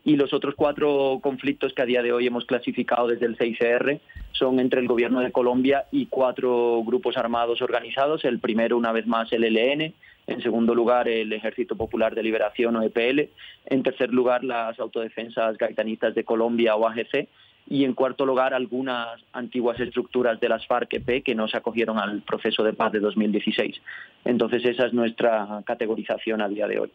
[0.03, 3.99] Y los otros cuatro conflictos que a día de hoy hemos clasificado desde el CICR
[4.31, 8.25] son entre el gobierno de Colombia y cuatro grupos armados organizados.
[8.25, 9.93] El primero, una vez más, el ELN,
[10.27, 13.29] en segundo lugar el Ejército Popular de Liberación o EPL,
[13.65, 17.27] en tercer lugar las autodefensas gaitanistas de Colombia o AGC
[17.67, 22.21] y en cuarto lugar algunas antiguas estructuras de las FARC-EP que no se acogieron al
[22.21, 23.81] proceso de paz de 2016.
[24.23, 26.91] Entonces esa es nuestra categorización a día de hoy.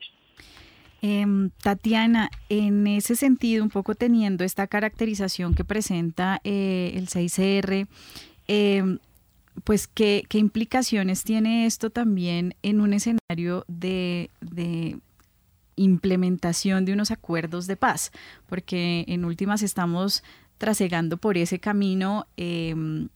[1.03, 7.87] Em, Tatiana, en ese sentido, un poco teniendo esta caracterización que presenta eh, el 6CR,
[8.49, 8.99] eh,
[9.65, 14.31] pues ¿qué, implicaciones tiene esto también en un escenario de,
[15.77, 18.13] implementación de unos acuerdos de paz,
[18.47, 20.23] porque en últimas estamos
[20.61, 23.09] trasegando por ese camino, em,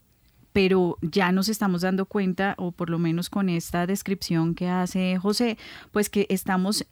[0.55, 5.19] pero ya nos estamos dando cuenta, o por lo menos con esta descripción que hace
[5.19, 5.59] José,
[5.93, 6.87] pues que estamos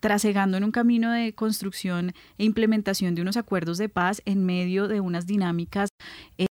[0.00, 4.88] trasegando en un camino de construcción e implementación de unos acuerdos de paz en medio
[4.88, 5.90] de unas dinámicas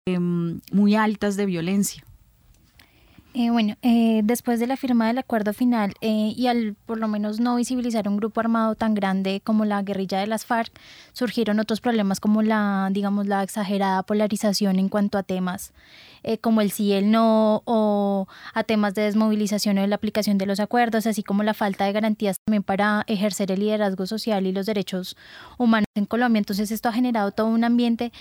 [0.06, 2.04] em, muy altas de violencia.
[3.34, 7.08] Eh, bueno, eh, después de la firma del acuerdo final eh, y al por lo
[7.08, 10.72] menos no visibilizar un grupo armado tan grande como la guerrilla de las FARC,
[11.14, 15.74] surgieron otros problemas como la, digamos, la exagerada polarización en cuanto a temas
[16.42, 20.38] como el sí y el no o a temas de desmovilización o de la aplicación
[20.38, 24.46] de los acuerdos, así como la falta de garantías también para ejercer el liderazgo social
[24.46, 25.16] y los derechos
[25.58, 26.40] humanos en Colombia.
[26.40, 28.12] Entonces esto ha generado todo un ambiente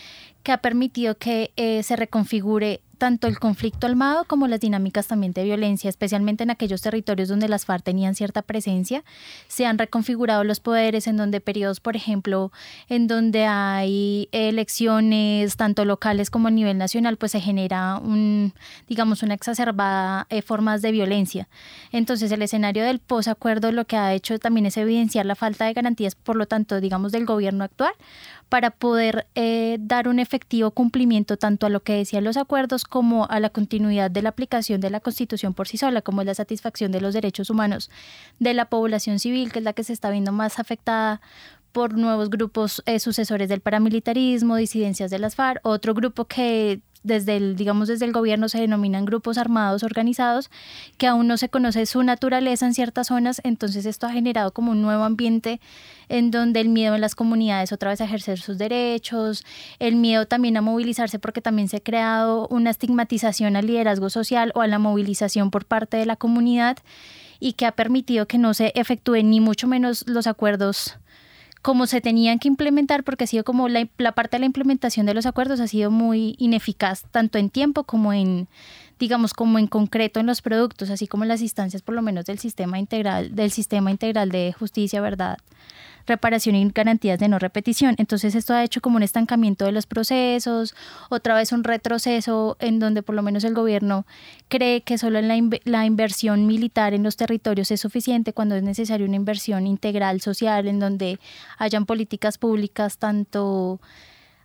[0.45, 1.51] que ha permitido que
[1.83, 6.83] se reconfigure tanto el conflicto armado como las dinámicas también de violencia, especialmente en aquellos
[6.83, 9.05] territorios donde las FARC tenían cierta presencia,
[9.49, 12.53] se han reconfigurado los poderes en donde periodos, por ejemplo,
[12.89, 18.53] en donde hay elecciones tanto locales como a nivel nacional, pues se genera un,
[18.89, 21.49] digamos, una exacerbada eh, formas de violencia.
[21.93, 25.73] Entonces, el escenario del posacuerdo lo que ha hecho también es evidenciar la falta de
[25.73, 27.93] garantías, por lo tanto, digamos, del gobierno actual
[28.49, 33.27] para poder eh, dar un efectivo cumplimiento tanto a lo que decían los acuerdos como
[33.29, 36.35] a la continuidad de la aplicación de la Constitución por sí sola, como es la
[36.35, 37.91] satisfacción de los derechos humanos
[38.39, 41.21] de la población civil, que es la que se está viendo más afectada
[41.73, 47.37] por nuevos grupos eh, sucesores del paramilitarismo, disidencias de las FARC, otro grupo que desde
[47.37, 50.51] el, digamos, desde el gobierno se denominan grupos armados organizados,
[50.99, 54.73] que aún no se conoce su naturaleza en ciertas zonas, entonces esto ha generado como
[54.73, 55.61] un nuevo ambiente
[56.09, 59.45] en donde el miedo en las comunidades otra vez a ejercer sus derechos,
[59.79, 64.53] el miedo también a movilizarse porque también se ha creado una estigmatización al liderazgo social
[64.55, 66.79] o a la movilización por parte de la comunidad
[67.39, 70.97] y que ha permitido que no se efectúen ni mucho menos los acuerdos
[71.67, 75.15] como se tenían que implementar, porque ha sido como la, parte de la implementación de
[75.15, 78.47] los acuerdos ha sido muy ineficaz, tanto en tiempo como en,
[79.01, 82.25] digamos, como en concreto en los productos, así como en las instancias, por lo menos
[82.25, 85.39] del sistema integral, del sistema integral de justicia, verdad,
[86.07, 87.95] reparación y garantías de no repetición.
[87.99, 90.75] Entonces esto ha hecho como un estancamiento de los procesos,
[91.11, 94.07] otra vez un retroceso en donde por lo menos el gobierno
[94.49, 99.07] cree que solo la, la inversión militar en los territorios es suficiente cuando es necesaria
[99.07, 101.19] una inversión integral social en donde
[101.59, 103.81] hayan políticas públicas tanto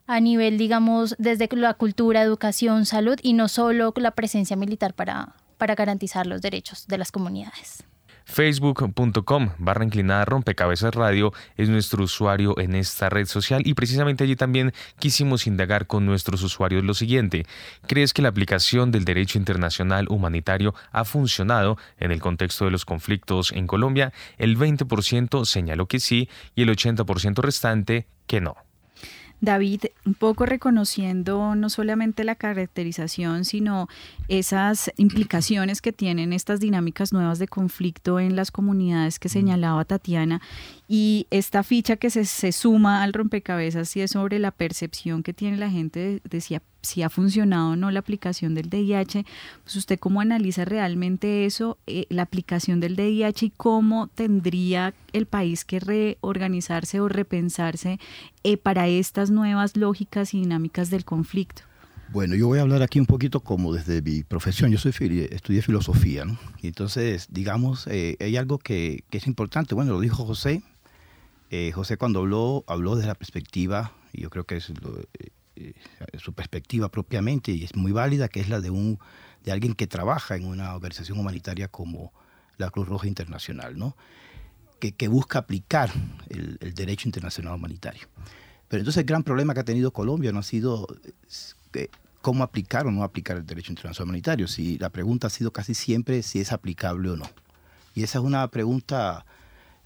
[0.08, 5.36] a nivel, digamos, desde la cultura, educación, salud y no solo la presencia militar para,
[5.58, 7.86] para garantizar los derechos de las comunidades
[8.26, 14.36] facebook.com barra inclinada rompecabezas radio es nuestro usuario en esta red social y precisamente allí
[14.36, 17.46] también quisimos indagar con nuestros usuarios lo siguiente.
[17.88, 22.86] ¿Crees que la aplicación del derecho internacional humanitario ha funcionado en el contexto de los
[22.86, 24.14] conflictos en Colombia?
[24.38, 28.56] El 20% señaló que sí y el 80% restante que no.
[29.42, 33.90] David, un poco reconociendo no solamente la caracterización, sino
[34.28, 40.42] esas implicaciones que tienen estas dinámicas nuevas de conflicto en las comunidades que señalaba Tatiana
[40.88, 45.34] y esta ficha que se, se suma al rompecabezas y es sobre la percepción que
[45.34, 46.42] tiene la gente de,
[46.82, 49.26] si, ha, funcionado o no la aplicación del DIH,
[49.64, 55.26] pues usted cómo analiza realmente eso, eh, la aplicación del DIH y cómo tendría el
[55.26, 58.00] país que reorganizarse o repensarse
[58.44, 61.64] eh, para estas nuevas lógicas y dinámicas del conflicto?
[62.12, 64.70] Bueno, yo voy a hablar aquí un poquito como desde mi profesión.
[64.70, 64.92] Yo soy
[65.32, 66.38] estudié filosofía, ¿no?
[66.62, 69.76] Y entonces, digamos, eh, hay algo que, es importante.
[69.76, 70.62] Bueno, lo dijo José.
[71.74, 75.02] José cuando habló, habló desde la perspectiva, yo creo que es lo,
[75.56, 75.74] eh,
[76.18, 79.00] su perspectiva propiamente, y es muy válida, que es la de, un,
[79.44, 82.14] de alguien que trabaja en una organización humanitaria como
[82.58, 83.96] la Cruz Roja Internacional, ¿no?
[84.80, 85.92] Que, busca aplicar
[86.30, 88.08] el, derecho internacional humanitario.
[88.68, 90.88] Pero entonces el gran problema que ha tenido Colombia no ha sido
[92.22, 94.48] cómo aplicar o no aplicar el derecho internacional humanitario.
[94.48, 97.30] Si la pregunta ha sido casi siempre si es aplicable o no.
[97.94, 99.26] Y esa es una pregunta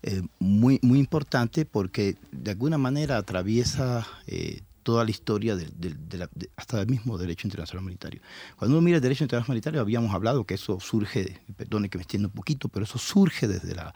[0.03, 5.95] eh, muy, muy importante porque de alguna manera atraviesa eh, toda la historia de, de,
[5.95, 8.21] de la, hasta el mismo derecho internacional humanitario.
[8.55, 12.03] Cuando uno mira el derecho internacional humanitario, habíamos hablado que eso surge, perdone que me
[12.03, 13.95] extienda un poquito, pero eso surge desde la,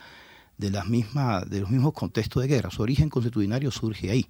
[0.58, 2.72] de, las mismas, de los mismos contextos de guerra.
[2.72, 4.26] Su origen constitucionario surge ahí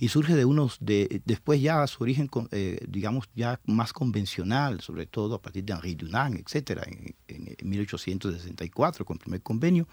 [0.00, 5.06] y surge de unos, de, después ya su origen, eh, digamos, ya más convencional, sobre
[5.06, 9.86] todo a partir de Henri Dunant, etcétera, en, en, 1864, con el primer convenio,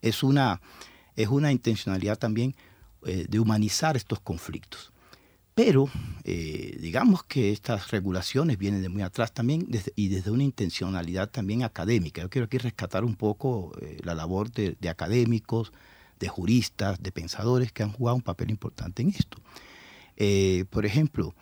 [0.00, 0.62] es una,
[1.14, 2.56] es una intencionalidad también
[3.04, 4.91] eh, de humanizar estos conflictos.
[5.54, 5.88] Pero
[6.24, 11.30] eh, digamos que estas regulaciones vienen de muy atrás también desde, y desde una intencionalidad
[11.30, 12.22] también académica.
[12.22, 15.72] Yo quiero aquí rescatar un poco eh, la labor de, académicos,
[16.18, 19.38] de juristas, de pensadores que han jugado un papel importante en esto.
[20.16, 21.34] Eh, por ejemplo,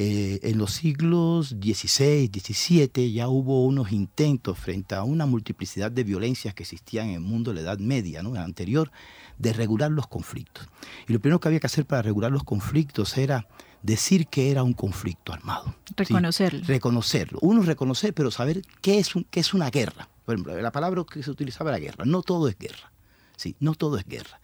[0.00, 6.54] en los siglos XVI, XVII ya hubo unos intentos frente a una multiplicidad de violencias
[6.54, 8.36] que existían en el mundo de la Edad Media, ¿no?
[8.36, 8.92] anterior,
[9.38, 10.68] de regular los conflictos.
[11.06, 13.46] Y lo primero que había que hacer para regular los conflictos era
[13.82, 15.74] decir que era un conflicto armado.
[15.96, 16.60] Reconocerlo.
[16.60, 16.66] ¿sí?
[16.66, 17.38] Reconocerlo.
[17.42, 20.08] Uno reconocer, pero saber qué es, un, qué es una guerra.
[20.24, 22.04] Por ejemplo, la palabra que se utilizaba era guerra.
[22.04, 22.92] No todo es guerra.
[23.36, 24.40] Sí, no todo es guerra.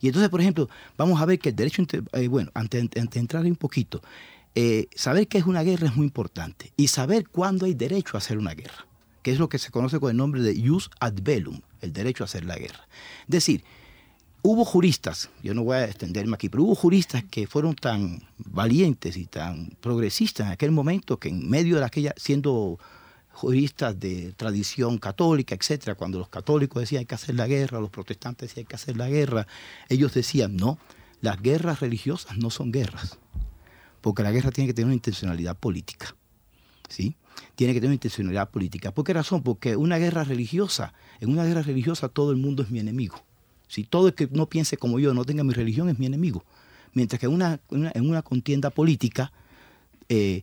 [0.00, 1.82] Y entonces, por ejemplo, vamos a ver que el derecho,
[2.12, 4.00] eh, bueno, antes de entrar un poquito,
[4.54, 8.18] eh, saber qué es una guerra es muy importante y saber cuándo hay derecho a
[8.18, 8.86] hacer una guerra,
[9.22, 12.24] que es lo que se conoce con el nombre de jus ad bellum, el derecho
[12.24, 12.88] a hacer la guerra.
[13.22, 13.64] Es decir,
[14.50, 19.18] hubo juristas, yo no voy a extenderme aquí, pero hubo juristas que fueron tan valientes
[19.18, 22.78] y tan progresistas en aquel momento que en medio de aquella, siendo
[23.30, 27.90] juristas de tradición católica, etcétera, cuando los católicos decían hay que hacer la guerra, los
[27.90, 29.46] protestantes decían hay que hacer la guerra,
[29.90, 30.78] ellos decían no,
[31.20, 33.18] las guerras religiosas no son guerras,
[34.00, 36.16] porque la guerra tiene que tener una intencionalidad política,
[36.88, 37.16] ¿sí?
[37.54, 38.94] Tiene que tener una intencionalidad política.
[38.94, 39.42] ¿Por qué razón?
[39.42, 43.27] Porque una guerra religiosa, en una guerra religiosa todo el mundo es mi enemigo.
[43.68, 46.44] Si todo el que no piense como yo, no tenga mi religión, es mi enemigo.
[46.94, 49.32] Mientras que en una, en una contienda política,
[50.08, 50.42] eh,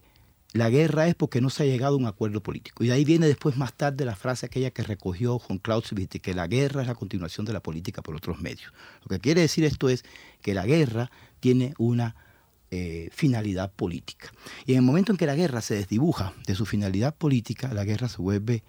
[0.53, 2.83] la guerra es porque no se ha llegado a un acuerdo político.
[2.83, 6.33] Y de ahí viene después más tarde la frase aquella que recogió Juan Clausewitz, que
[6.33, 8.71] la guerra es la continuación de la política por otros medios.
[9.01, 10.05] Lo que quiere decir esto es
[10.41, 11.11] que la guerra
[11.41, 12.15] tiene una
[12.71, 14.31] eh, finalidad política.
[14.65, 17.83] Y en el momento en que la guerra se desdibuja de su finalidad política, la
[17.83, 18.63] guerra se vuelve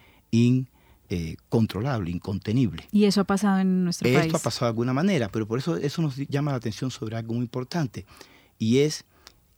[1.09, 2.87] incontrolable, incontenible.
[2.91, 4.27] Y eso ha pasado en nuestro esto país.
[4.27, 7.15] Esto ha pasado de alguna manera, pero por eso eso nos llama la atención sobre
[7.15, 8.05] algo muy importante.
[8.59, 9.05] Y es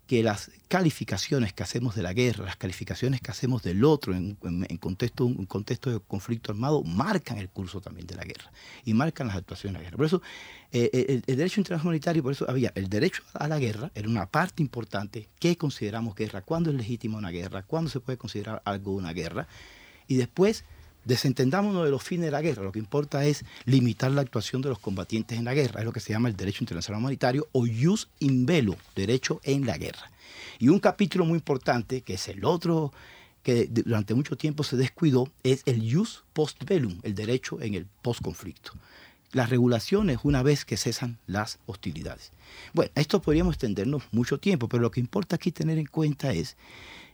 [0.09, 4.39] que las calificaciones que hacemos de la guerra, las calificaciones que hacemos del otro en,
[4.41, 8.51] en, en contexto, un contexto de conflicto armado, marcan el curso también de la guerra
[8.85, 9.97] y marcan las actuaciones de la guerra.
[9.97, 10.23] Por eso,
[10.71, 14.09] eh, el, el, derecho internacional humanitario, por eso había el derecho a la guerra, era
[14.09, 15.29] una parte importante.
[15.37, 16.41] ¿Qué consideramos guerra?
[16.41, 17.61] ¿Cuándo es legítima una guerra?
[17.61, 19.47] ¿Cuándo se puede considerar algo una guerra?
[20.07, 20.65] Y después,
[21.09, 22.63] desentendámonos de los fines de la guerra.
[22.63, 25.79] Lo que importa es limitar la actuación de los combatientes en la guerra.
[25.79, 29.65] Es lo que se llama el derecho internacional humanitario o jus in bello, derecho en
[29.65, 30.11] la guerra.
[30.59, 32.93] Y un capítulo muy importante, que es el otro
[33.41, 37.87] que durante mucho tiempo se descuidó, es el jus post bellum, el derecho en el
[38.03, 38.73] post-conflicto.
[39.31, 42.31] Las regulaciones una vez que cesan las hostilidades.
[42.73, 46.55] Bueno, esto podríamos extendernos mucho tiempo, pero lo que importa aquí tener en cuenta es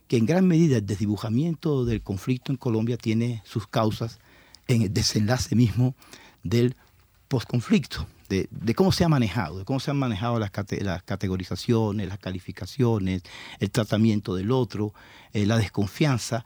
[0.07, 4.19] que en gran medida el desdibujamiento del conflicto en Colombia tiene sus causas
[4.67, 5.95] en el desenlace mismo
[6.43, 6.75] del
[7.27, 13.23] posconflicto, de, cómo se ha manejado, de cómo se han manejado las categorizaciones, las calificaciones,
[13.59, 14.93] el tratamiento del otro,
[15.33, 16.45] eh, la desconfianza.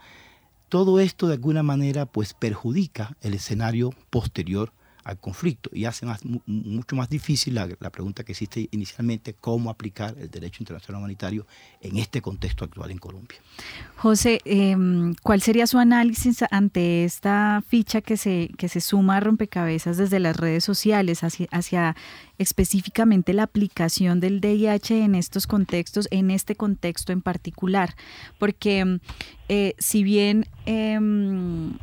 [0.70, 4.74] Todo esto de alguna manera pues perjudica el escenario posterior
[5.04, 10.16] al conflicto y hace más, mucho más difícil la, pregunta que existe inicialmente, cómo aplicar
[10.20, 11.48] el derecho internacional humanitario
[11.82, 13.40] en este contexto actual en Colombia.
[13.96, 19.20] José, em, ¿cuál sería su análisis ante esta ficha que se, que se suma a
[19.20, 21.96] rompecabezas desde las redes sociales hacia,
[22.38, 27.96] específicamente la aplicación del DIH en estos contextos, en este contexto en particular?
[28.38, 29.00] Porque em,
[29.48, 31.74] eh, si bien em,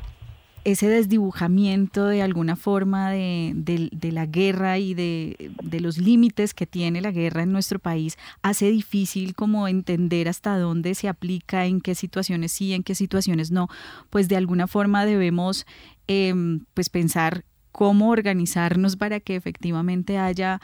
[0.67, 7.13] ese desdibujamiento de alguna forma de, la guerra y de, los límites que tiene la
[7.13, 12.51] guerra en nuestro país hace difícil como entender hasta dónde se aplica, en qué situaciones
[12.51, 13.69] sí, en qué situaciones no,
[14.11, 15.67] pues de alguna forma debemos
[16.09, 20.61] em, pues pensar cómo organizarnos para que efectivamente haya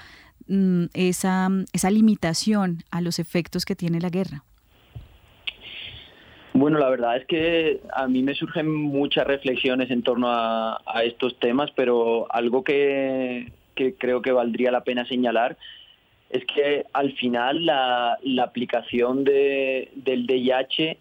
[0.49, 4.43] mm, esa, esa limitación a los efectos que tiene la guerra.
[6.55, 11.39] Bueno, la verdad es que a mí me surgen muchas reflexiones en torno a, estos
[11.39, 13.51] temas, pero algo que,
[13.99, 15.57] creo que valdría la pena señalar
[16.29, 20.99] es que al final la, aplicación de, del DIH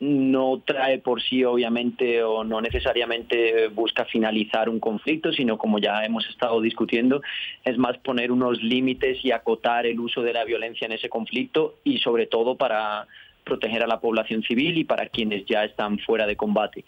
[0.00, 6.04] no trae por sí, obviamente, o no necesariamente busca finalizar un conflicto, sino como ya
[6.04, 7.22] hemos estado discutiendo,
[7.64, 11.76] es más poner unos límites y acotar el uso de la violencia en ese conflicto
[11.84, 13.06] y sobre todo para
[13.44, 16.84] proteger a la población civil y para quienes ya están fuera de combate.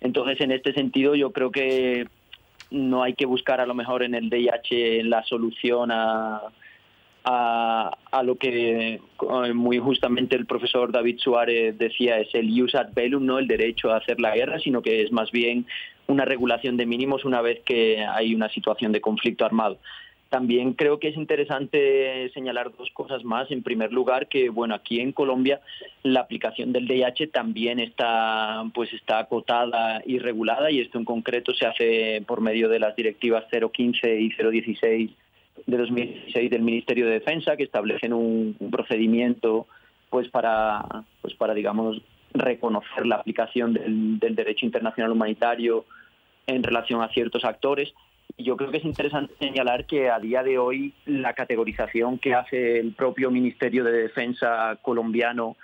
[0.00, 2.06] Entonces, en este sentido, yo creo que
[2.70, 6.42] no hay que buscar a lo mejor en el DIH la solución a,
[7.24, 12.92] a, lo que eh, muy justamente el profesor David Suárez decía, es el use ad
[12.94, 15.66] bellum, no el derecho a hacer la guerra, sino que es más bien
[16.06, 19.78] una regulación de mínimos una vez que hay una situación de conflicto armado.
[20.34, 23.48] También creo que es interesante señalar dos cosas más.
[23.52, 25.60] En primer lugar, que bueno, aquí en Colombia
[26.02, 31.54] la aplicación del DIH también está pues está acotada y regulada y esto en concreto
[31.54, 35.12] se hace por medio de las directivas 015 y 016
[35.66, 39.68] de 2016 del Ministerio de Defensa que establecen un, procedimiento
[40.10, 45.84] pues para pues para digamos reconocer la aplicación del, del derecho internacional humanitario
[46.48, 47.94] en relación a ciertos actores
[48.38, 52.78] yo creo que es interesante señalar que a día de hoy la categorización que hace
[52.78, 55.56] el propio Ministerio de Defensa colombiano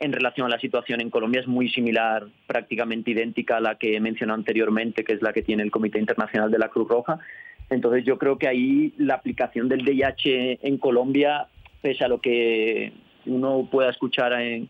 [0.00, 3.96] en relación a la situación en Colombia es muy similar, prácticamente idéntica a la que
[3.96, 7.18] he mencionado anteriormente, que es la que tiene el Comité Internacional de la Cruz Roja.
[7.70, 11.48] Entonces yo creo que ahí la aplicación del DIH en Colombia,
[11.82, 12.92] pese a lo que
[13.26, 14.68] uno pueda escuchar en,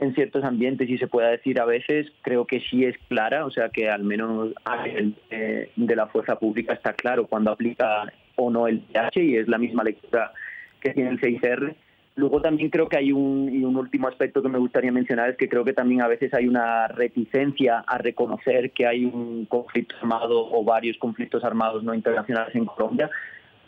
[0.00, 3.50] en ciertos ambientes y se pueda decir a veces, creo que sí es clara, o
[3.50, 8.50] sea que al menos a nivel de, la fuerza pública está claro cuando aplica o
[8.50, 10.32] no el DH y es la misma lectura
[10.80, 11.74] que tiene el CICR.
[12.16, 15.36] Luego también creo que hay un, y un último aspecto que me gustaría mencionar es
[15.36, 19.94] que creo que también a veces hay una reticencia a reconocer que hay un conflicto
[20.00, 23.10] armado o varios conflictos armados no internacionales en Colombia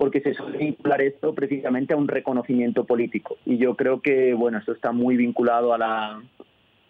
[0.02, 3.36] porque se suele vincular esto precisamente a un reconocimiento político.
[3.46, 6.20] Y yo creo que, bueno, esto está muy vinculado a la,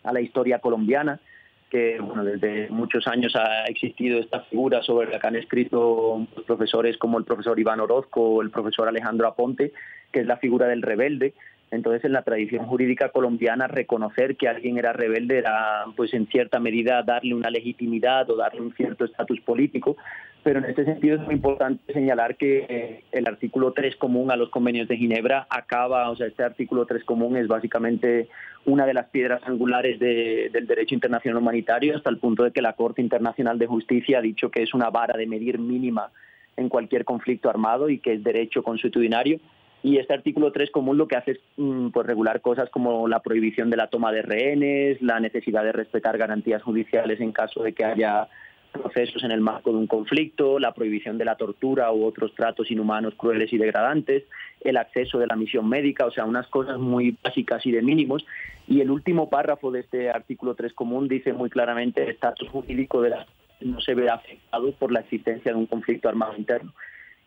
[0.02, 1.20] a la historia colombiana,
[1.68, 6.96] que, bueno, desde muchos años ha existido esta figura sobre la que han escrito profesores
[6.96, 9.74] como el profesor Iván Orozco o el profesor Alejandro Aponte,
[10.10, 11.34] que es la figura del rebelde,
[11.72, 16.60] entonces, en la tradición jurídica colombiana, reconocer que alguien era rebelde era, pues, en cierta
[16.60, 19.96] medida, darle una legitimidad o darle un cierto estatus político.
[20.42, 24.36] Pero en este sentido es muy importante señalar que eh, el artículo 3 común a
[24.36, 28.28] los convenios de Ginebra acaba, o sea, este artículo 3 común es básicamente
[28.64, 32.72] una de las piedras angulares del derecho internacional humanitario, hasta el punto de que la
[32.72, 36.10] Corte Internacional de Justicia ha dicho que es una vara de medir mínima
[36.56, 39.38] en cualquier conflicto armado y que es derecho consuetudinario.
[39.84, 43.20] Y este artículo 3 común lo que hace es mm, pues, regular cosas como la
[43.20, 47.72] prohibición de la toma de rehenes, la necesidad de respetar garantías judiciales en caso de
[47.72, 48.28] que haya
[48.72, 52.70] procesos en el marco de un conflicto, la prohibición de la tortura u otros tratos
[52.70, 54.24] inhumanos, crueles y degradantes,
[54.60, 58.24] el acceso de la misión médica, o sea, unas cosas muy básicas y de mínimos.
[58.66, 63.02] Y el último párrafo de este artículo 3 común dice muy claramente el estatus jurídico
[63.02, 63.26] de la
[63.60, 66.74] no se verá afectado por la existencia de un conflicto armado interno.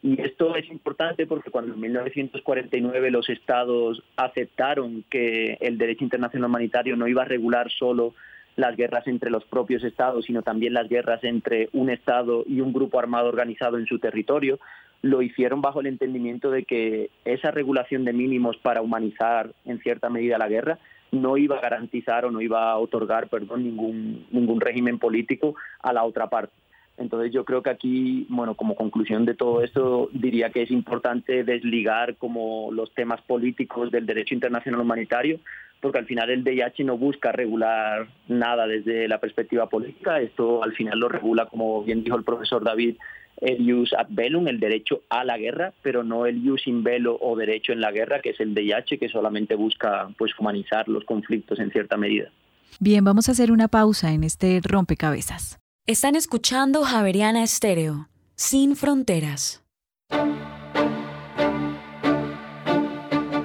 [0.02, 6.50] Y esto es importante porque cuando en 1949 los estados aceptaron que el derecho internacional
[6.50, 8.14] humanitario no iba a regular solo
[8.56, 12.74] las guerras entre los propios estados, sino también las guerras entre un estado y un
[12.74, 14.60] grupo armado organizado en su territorio,
[15.02, 20.10] lo hicieron bajo el entendimiento de que esa regulación de mínimos para humanizar en cierta
[20.10, 20.80] medida la guerra
[21.12, 25.94] no iba a garantizar o no iba a otorgar, perdón, ningún ningún régimen político a
[25.94, 26.54] la otra parte.
[26.98, 31.44] Entonces yo creo que aquí, bueno, como conclusión de todo esto, diría que es importante
[31.44, 35.40] desligar como los temas políticos del derecho internacional humanitario,
[35.86, 40.74] porque al final el DIH no busca regular nada desde la perspectiva política, esto al
[40.74, 42.96] final lo regula, como bien dijo el profesor David,
[43.40, 47.20] el jus ad bellum, el derecho a la guerra, pero no el jus in bello
[47.22, 51.06] o derecho en la guerra, que es el DIH, que solamente busca pues humanizar los
[51.06, 52.32] conflictos en cierta medida.
[52.80, 55.60] Bien, vamos a hacer una pausa en este rompecabezas.
[55.86, 59.64] Están escuchando Javeriana Estéreo, sin fronteras.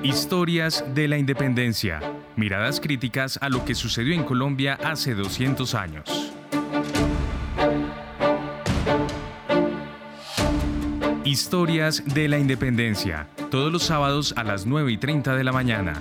[0.03, 2.20] Historias de la independencia.
[2.41, 6.33] Miradas críticas a lo que sucedió en Colombia hace 200 años.
[11.23, 16.01] Historias de la Independencia, todos los sábados a las 9 y 30 de la mañana.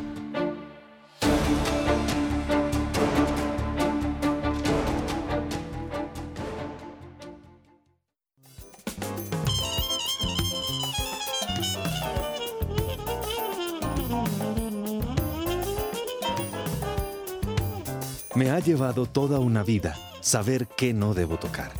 [18.69, 21.71] Llevado toda una vida saber qué no debo tocar.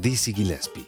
[0.00, 0.86] Dizzy Gillespie.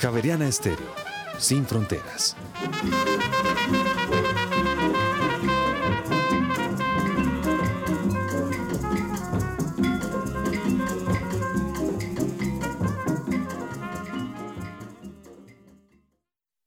[0.00, 0.94] Javeriana Estéreo,
[1.36, 2.36] sin fronteras.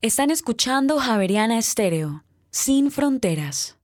[0.01, 3.77] Están escuchando Javeriana Estéreo, sin fronteras.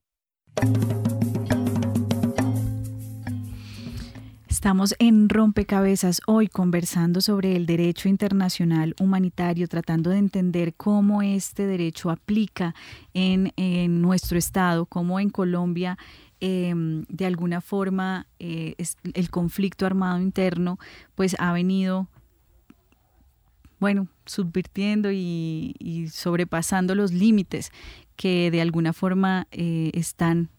[4.47, 11.67] Estamos en Rompecabezas hoy conversando sobre el derecho internacional humanitario, tratando de entender cómo este
[11.67, 12.73] derecho aplica
[13.13, 13.51] en,
[14.01, 15.97] nuestro estado, cómo en Colombia
[16.39, 18.75] em, de alguna forma eh,
[19.13, 20.79] el conflicto armado interno
[21.13, 22.07] pues ha venido
[23.79, 27.71] bueno, subvirtiendo y, sobrepasando los límites
[28.15, 30.49] que de alguna forma eh, están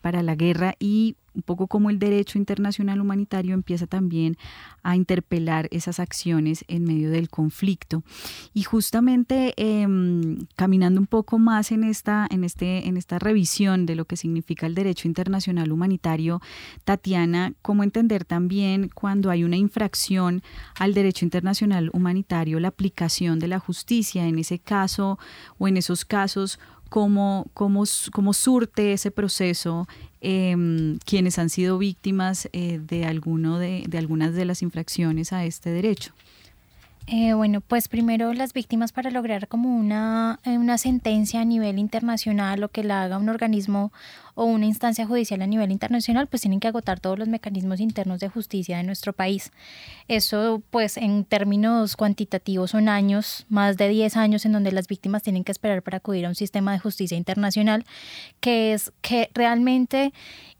[0.00, 4.36] para la guerra y un poco como el derecho internacional humanitario empieza también
[4.82, 8.02] a interpelar esas acciones en medio del conflicto.
[8.52, 13.94] Y justamente em, caminando un poco más en esta, en, este, en esta revisión de
[13.94, 16.42] lo que significa el derecho internacional humanitario,
[16.84, 20.42] Tatiana, ¿cómo entender también cuando hay una infracción
[20.76, 25.20] al derecho internacional humanitario, la aplicación de la justicia en ese caso
[25.58, 26.58] o en esos casos?
[26.88, 29.86] Cómo, cómo, cómo surte ese proceso
[30.20, 35.44] Em, quienes han sido víctimas eh, de, alguno de, de, algunas de las infracciones a
[35.44, 36.12] este derecho?
[37.06, 41.78] Eh, bueno, pues primero las víctimas para lograr como una, eh, una sentencia a nivel
[41.78, 43.92] internacional o que la haga un organismo
[44.38, 48.20] o una instancia judicial a nivel internacional, pues tienen que agotar todos los mecanismos internos
[48.20, 49.50] de justicia de nuestro país.
[50.06, 55.24] Eso, pues en términos cuantitativos son años, más de 10 años en donde las víctimas
[55.24, 57.84] tienen que esperar para acudir a un sistema de justicia internacional,
[58.38, 60.12] que es que realmente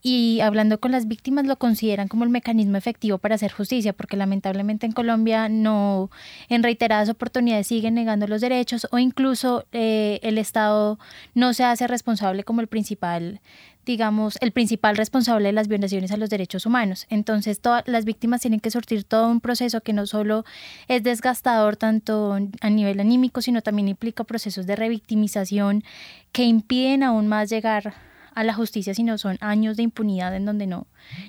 [0.03, 4.17] y hablando con las víctimas lo consideran como el mecanismo efectivo para hacer justicia, porque
[4.17, 6.11] lamentablemente en Colombia no,
[6.49, 10.99] en reiteradas oportunidades siguen negando los derechos o incluso eh, el Estado
[11.35, 13.41] no se hace responsable como el principal
[13.87, 17.07] digamos, el principal responsable de las violaciones a los derechos humanos.
[17.09, 20.45] Entonces, todas las víctimas tienen que sortir todo un proceso que no solo
[20.89, 25.85] es desgastador tanto a nivel anímico, sino también implica procesos de revictimización
[26.33, 27.95] que impiden aún más llegar
[28.39, 30.87] a la justicia, sino son años de impunidad en donde no,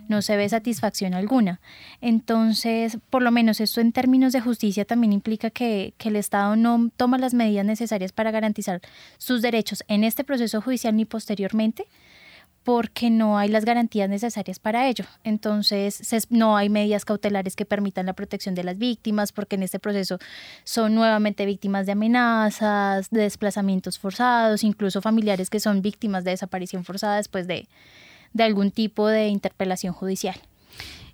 [0.07, 1.59] no se ve satisfacción alguna.
[2.01, 6.55] Entonces, por lo menos esto en términos de justicia también implica que, que el Estado
[6.55, 8.81] no toma las medidas necesarias para garantizar
[9.17, 11.87] sus derechos en este proceso judicial ni posteriormente,
[12.69, 15.03] porque no hay las garantías necesarias para ello.
[15.23, 19.79] Entonces, no hay medidas cautelares que permitan la protección de las víctimas, porque en este
[19.79, 20.19] proceso
[20.65, 26.85] son nuevamente víctimas de amenazas, de desplazamientos forzados, incluso familiares que son víctimas de desaparición
[26.85, 27.67] forzada después de,
[28.37, 30.39] algún tipo de interpelación judicial.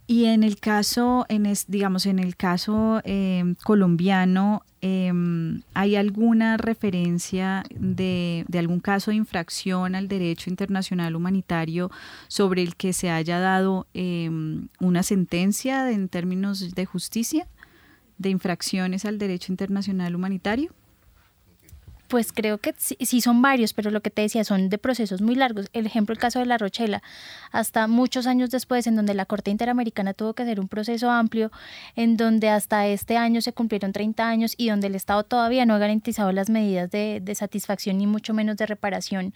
[0.07, 7.63] Y en el caso, en digamos, en el caso em, colombiano, em, ¿hay alguna referencia
[7.71, 11.89] de, de, algún caso de infracción al derecho internacional humanitario
[12.27, 17.47] sobre el que se haya dado em, una sentencia en términos de justicia,
[18.19, 20.71] de infracciones al derecho internacional humanitario?
[22.07, 25.35] Pues creo que sí, son varios, pero lo que te decía son de procesos muy
[25.35, 25.67] largos.
[25.73, 27.01] El ejemplo, el caso de la Rochela,
[27.51, 31.51] hasta muchos años después, en donde la Corte Interamericana tuvo que hacer un proceso amplio,
[31.95, 35.73] en donde hasta este año se cumplieron 30 años y donde el Estado todavía no
[35.73, 39.33] ha garantizado las medidas de, satisfacción ni mucho menos de reparación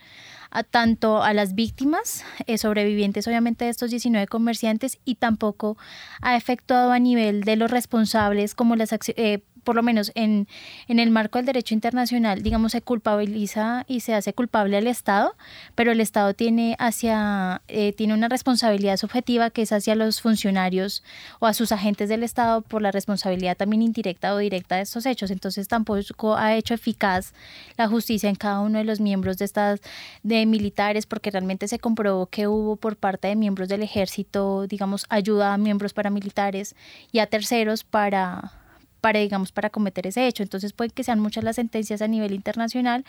[0.51, 5.77] a tanto a las víctimas, eh, sobrevivientes obviamente de estos 19 comerciantes, y tampoco
[6.21, 10.47] ha efectuado a nivel de los responsables como las eh, por lo menos en,
[10.87, 15.35] en el marco del derecho internacional, digamos, se culpabiliza y se hace culpable al Estado,
[15.75, 21.03] pero el Estado tiene hacia, eh, tiene una responsabilidad subjetiva que es hacia los funcionarios
[21.37, 25.05] o a sus agentes del Estado por la responsabilidad también indirecta o directa de estos
[25.05, 25.29] hechos.
[25.29, 27.35] Entonces tampoco ha hecho eficaz
[27.77, 29.81] la justicia en cada uno de los miembros de estas
[30.23, 35.05] de militares, porque realmente se comprobó que hubo por parte de miembros del ejército, digamos,
[35.09, 36.75] ayuda a miembros paramilitares
[37.11, 38.58] y a terceros para
[39.01, 40.43] para, digamos, para cometer ese hecho.
[40.43, 43.05] Entonces puede que sean muchas las sentencias a nivel internacional,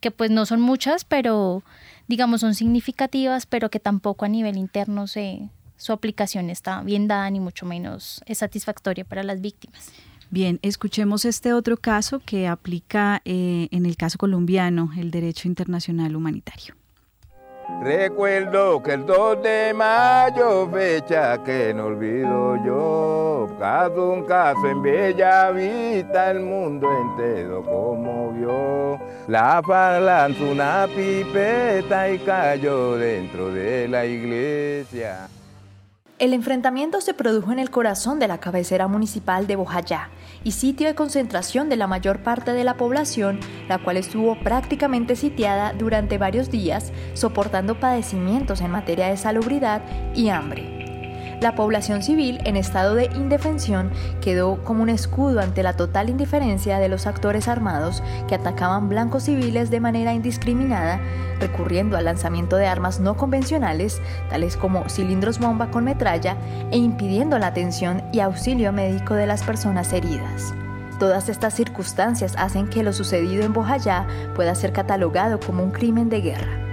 [0.00, 1.62] que pues no son muchas, pero
[2.08, 7.28] digamos son significativas, pero que tampoco a nivel interno se, su aplicación está bien dada,
[7.30, 9.92] ni mucho menos es satisfactoria para las víctimas.
[10.30, 16.16] Bien, escuchemos este otro caso que aplica eh, en el caso colombiano el derecho internacional
[16.16, 16.74] humanitario.
[17.82, 24.82] Recuerdo que el 2 de mayo, fecha que no olvido yo, caso un caso en
[24.82, 28.98] Bella Vista, el mundo entero conmovió.
[29.28, 29.62] La
[30.00, 35.28] lanzó una pipeta y cayó dentro de la iglesia.
[36.24, 40.08] El enfrentamiento se produjo en el corazón de la cabecera municipal de Bojayá
[40.42, 45.16] y sitio de concentración de la mayor parte de la población, la cual estuvo prácticamente
[45.16, 49.82] sitiada durante varios días, soportando padecimientos en materia de salubridad
[50.14, 50.83] y hambre.
[51.44, 53.90] La población civil en estado de indefensión
[54.22, 59.24] quedó como un escudo ante la total indiferencia de los actores armados que atacaban blancos
[59.24, 61.02] civiles de manera indiscriminada,
[61.40, 66.38] recurriendo al lanzamiento de armas no convencionales, tales como cilindros bomba con metralla,
[66.70, 70.54] e impidiendo la atención y auxilio médico de las personas heridas.
[70.98, 76.08] Todas estas circunstancias hacen que lo sucedido en Bojayá pueda ser catalogado como un crimen
[76.08, 76.63] de guerra.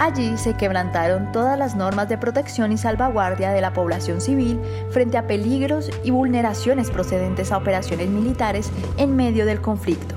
[0.00, 5.16] Allí se quebrantaron todas las normas de protección y salvaguardia de la población civil frente
[5.16, 10.16] a peligros y vulneraciones procedentes a operaciones militares en medio del conflicto,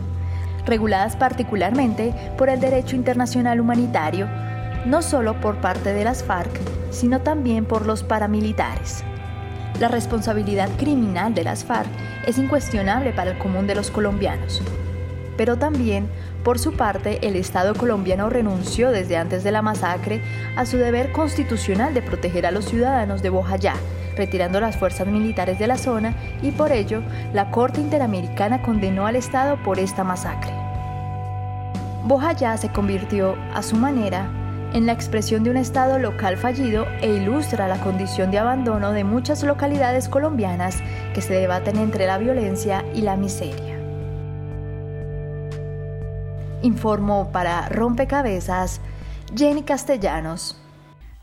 [0.66, 4.28] reguladas particularmente por el derecho internacional humanitario,
[4.88, 6.60] no solo por parte de las FARC,
[6.90, 9.04] sino también por los paramilitares.
[9.80, 11.90] La responsabilidad criminal de las FARC
[12.26, 14.64] es incuestionable para el común de los colombianos,
[15.38, 16.10] pero también
[16.48, 20.22] por su parte, el Estado colombiano renunció desde antes de la masacre
[20.56, 23.74] a su deber constitucional de proteger a los ciudadanos de Bojayá,
[24.16, 29.18] retirando las fuerzas militares de la zona y por ello la Corte Interamericana condenó al
[29.18, 30.54] Estado por esta masacre.
[32.06, 34.32] Bojayá se convirtió, a su manera,
[34.72, 39.04] en la expresión de un Estado local fallido e ilustra la condición de abandono de
[39.04, 40.78] muchas localidades colombianas
[41.14, 43.77] que se debaten entre la violencia y la miseria
[46.64, 48.82] informó para Rompecabezas
[49.36, 50.62] Jenny Castellanos.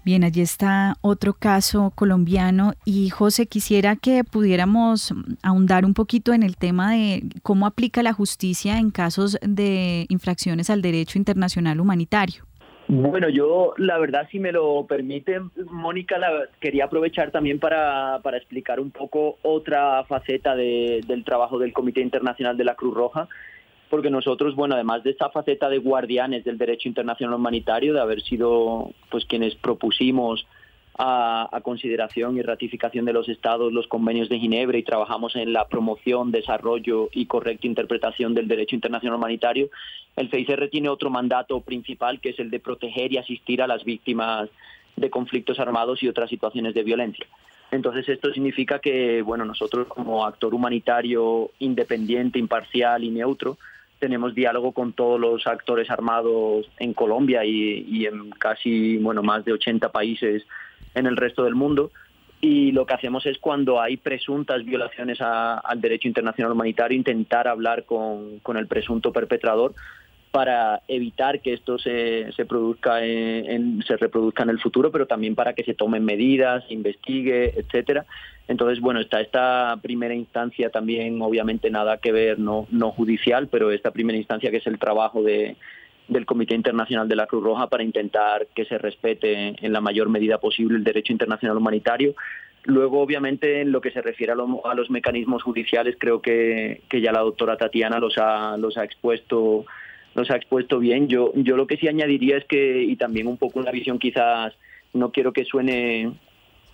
[0.04, 6.42] Bien, allí está otro caso colombiano y José, quisiera que pudiéramos ahondar un poquito en
[6.42, 12.44] el tema de cómo aplica la justicia en casos de infracciones al derecho internacional humanitario.
[12.86, 18.36] Bueno, yo la verdad, si me lo permite, Mónica, la, quería aprovechar también para, para
[18.36, 23.26] explicar un poco otra faceta del trabajo del Comité Internacional de la Cruz Roja,
[23.94, 28.22] porque nosotros, bueno, además de esta faceta de guardianes del derecho internacional humanitario, de haber
[28.22, 30.48] sido pues quienes propusimos
[30.98, 35.68] a, consideración y ratificación de los estados los convenios de Ginebra y trabajamos en la
[35.68, 39.70] promoción, desarrollo y correcta interpretación del derecho internacional humanitario,
[40.16, 43.84] el CICR tiene otro mandato principal que es el de proteger y asistir a las
[43.84, 44.50] víctimas
[44.96, 47.28] de conflictos armados y otras situaciones de violencia.
[47.70, 53.56] Entonces esto significa que, bueno, nosotros como actor humanitario independiente, imparcial y neutro,
[54.04, 59.54] tenemos diálogo con todos los actores armados en Colombia y, en casi bueno más de
[59.54, 60.42] 80 países
[60.94, 61.90] en el resto del mundo.
[62.42, 67.84] Y lo que hacemos es cuando hay presuntas violaciones al derecho internacional humanitario intentar hablar
[67.84, 69.74] con, con el presunto perpetrador
[70.34, 75.36] para evitar que esto se, se produzca en, se reproduzca en el futuro, pero también
[75.36, 78.04] para que se tomen medidas, investigue, etcétera.
[78.48, 83.70] Entonces, bueno, está esta primera instancia también, obviamente nada que ver, no, no judicial, pero
[83.70, 85.54] esta primera instancia que es el trabajo de,
[86.08, 90.08] del Comité Internacional de la Cruz Roja para intentar que se respete en la mayor
[90.08, 92.16] medida posible el derecho internacional humanitario.
[92.64, 94.36] Luego, obviamente, en lo que se refiere a,
[94.68, 98.82] a los mecanismos judiciales, creo que, que, ya la doctora Tatiana los ha, los ha
[98.82, 99.64] expuesto
[100.14, 101.08] nos ha expuesto bien.
[101.08, 104.54] Yo, yo lo que sí añadiría es que, y también un poco una visión quizás,
[104.92, 106.12] no quiero que suene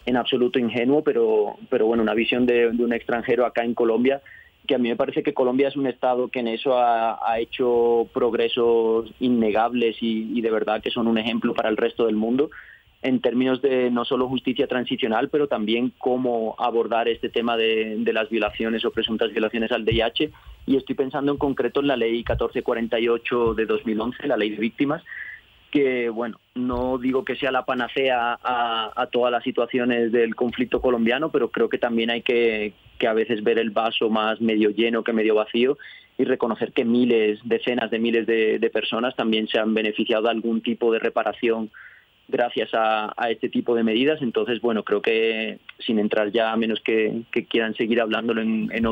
[0.07, 4.21] en absoluto ingenuo, pero, pero bueno, una visión de, un extranjero acá en Colombia,
[4.67, 8.09] que a mí me parece que Colombia es un estado que en eso ha, hecho
[8.13, 12.51] progresos innegables y, de verdad que son un ejemplo para el resto del mundo
[13.03, 18.13] en términos de no solo justicia transicional, pero también cómo abordar este tema de, de,
[18.13, 20.31] las violaciones o presuntas violaciones al VIH.
[20.67, 25.03] Y estoy pensando en concreto en la ley 1448 de 2011, la ley de víctimas,
[25.71, 31.31] que, bueno, no digo que sea la panacea a, todas las situaciones del conflicto colombiano,
[31.31, 35.05] pero creo que también hay que, que a veces ver el vaso más medio lleno
[35.05, 35.79] que medio vacío
[36.19, 40.31] y reconocer que miles, decenas de miles de, de personas también se han beneficiado de
[40.31, 41.71] algún tipo de reparación
[42.31, 44.23] gracias a, este tipo de medidas.
[44.23, 48.87] Entonces, bueno, creo que sin entrar ya, a menos que, quieran seguir hablándolo en, en,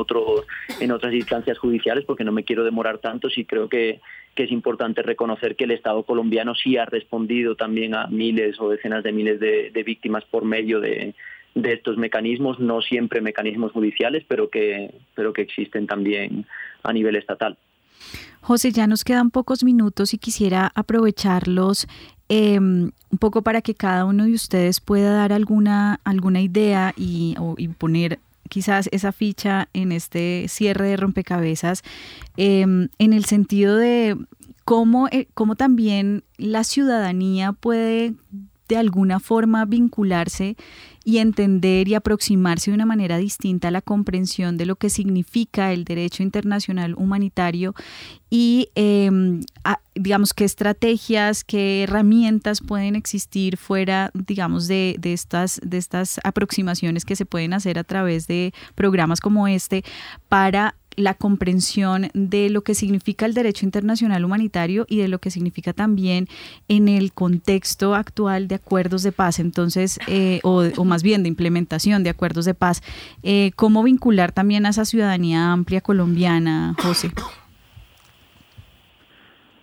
[0.79, 4.01] en otras instancias judiciales, porque no me quiero demorar tanto, sí creo que,
[4.35, 9.03] es importante reconocer que el Estado colombiano sí ha respondido también a miles o decenas
[9.03, 11.13] de miles de, víctimas por medio de,
[11.55, 16.45] de estos mecanismos, no siempre mecanismos judiciales, pero que, pero que existen también
[16.83, 17.57] a nivel estatal.
[18.41, 21.87] José, ya nos quedan pocos minutos y quisiera aprovecharlos
[22.31, 27.35] Em, un poco para que cada uno de ustedes pueda dar alguna, alguna idea y,
[27.79, 28.19] poner
[28.49, 31.81] quizás esa ficha en este cierre de rompecabezas
[32.37, 34.15] em, en el sentido de
[34.63, 38.13] cómo, eh, cómo también la ciudadanía puede
[38.67, 40.55] de alguna forma vincularse
[41.09, 45.73] y entender y aproximarse de una manera distinta a la comprensión de lo que significa
[45.73, 47.73] el derecho internacional humanitario
[48.29, 49.41] y em,
[49.95, 57.05] digamos qué estrategias, qué herramientas pueden existir fuera, digamos, de, de, estas, de estas aproximaciones
[57.05, 59.83] que se pueden hacer a través de programas como este
[60.27, 65.31] para la comprensión de lo que significa el derecho internacional humanitario y de lo que
[65.31, 66.27] significa también
[66.67, 72.03] en el contexto actual de acuerdos de paz, entonces, eh, o, más bien de implementación
[72.03, 72.81] de acuerdos de paz.
[73.23, 77.11] Eh, ¿Cómo vincular también a esa ciudadanía amplia colombiana, José?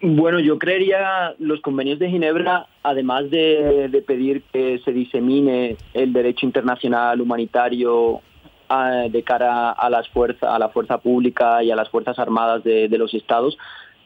[0.02, 6.12] Bueno, yo creería los convenios de Ginebra, además de, de pedir que se disemine el
[6.12, 8.20] derecho internacional humanitario
[8.68, 12.88] de cara a las fuerzas, a la fuerza pública y a las fuerzas armadas de,
[12.98, 13.56] los estados,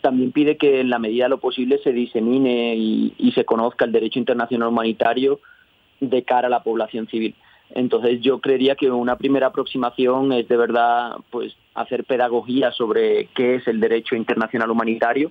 [0.01, 3.93] también pide que en la medida de lo posible se disemine y, se conozca el
[3.93, 5.41] derecho internacional humanitario
[6.01, 7.35] de cara a la población civil.
[7.75, 13.57] Entonces yo creería que una primera aproximación es de verdad pues hacer pedagogía sobre qué
[13.57, 15.31] es el derecho internacional humanitario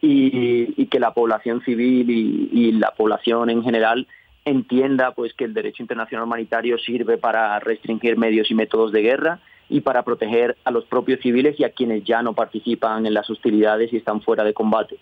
[0.00, 4.06] y, que la población civil y, la población en general
[4.44, 9.40] entienda pues que el derecho internacional humanitario sirve para restringir medios y métodos de guerra
[9.68, 13.28] y para proteger a los propios civiles y a quienes ya no participan en las
[13.28, 14.96] hostilidades y están fuera de combate.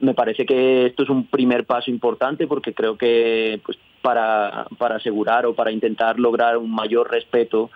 [0.00, 4.96] Me parece que esto es un primer paso importante porque creo que pues, para, para
[4.96, 7.70] asegurar o para intentar lograr un mayor respeto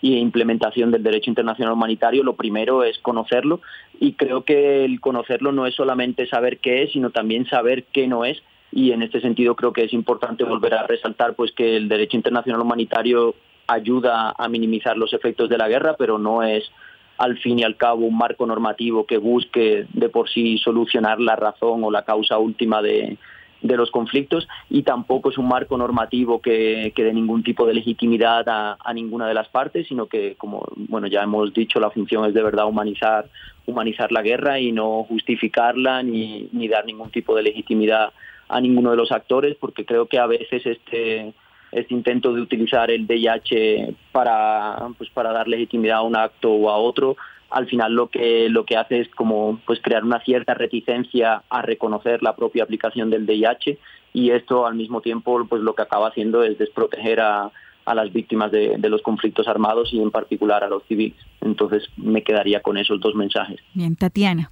[0.00, 3.60] y implementación del derecho internacional humanitario, lo primero es conocerlo
[3.98, 8.06] y creo que el conocerlo no es solamente saber qué es, sino también saber qué
[8.06, 8.40] no es
[8.72, 12.16] y en este sentido creo que es importante volver a resaltar pues que el derecho
[12.16, 13.34] internacional humanitario
[13.66, 16.70] ayuda a minimizar los efectos de la guerra, pero no es
[17.18, 21.36] al fin y al cabo un marco normativo que busque de por sí solucionar la
[21.36, 23.18] razón o la causa última de,
[23.60, 28.44] los conflictos y tampoco es un marco normativo que, que dé ningún tipo de legitimidad
[28.48, 32.34] a, ninguna de las partes, sino que, como bueno ya hemos dicho, la función es
[32.34, 33.28] de verdad humanizar,
[33.66, 38.12] humanizar la guerra y no justificarla ni, ni dar ningún tipo de legitimidad
[38.48, 41.32] a ninguno de los actores porque creo que a veces este
[41.70, 46.70] este intento de utilizar el VIH para pues para dar legitimidad a un acto o
[46.70, 47.16] a otro
[47.50, 51.62] al final lo que lo que hace es como pues crear una cierta reticencia a
[51.62, 53.78] reconocer la propia aplicación del VIH
[54.12, 57.50] y esto al mismo tiempo pues lo que acaba haciendo es desproteger a,
[57.84, 61.18] a las víctimas de, de, los conflictos armados y en particular a los civiles.
[61.40, 63.60] Entonces me quedaría con esos dos mensajes.
[63.74, 64.50] Bien, Tatiana.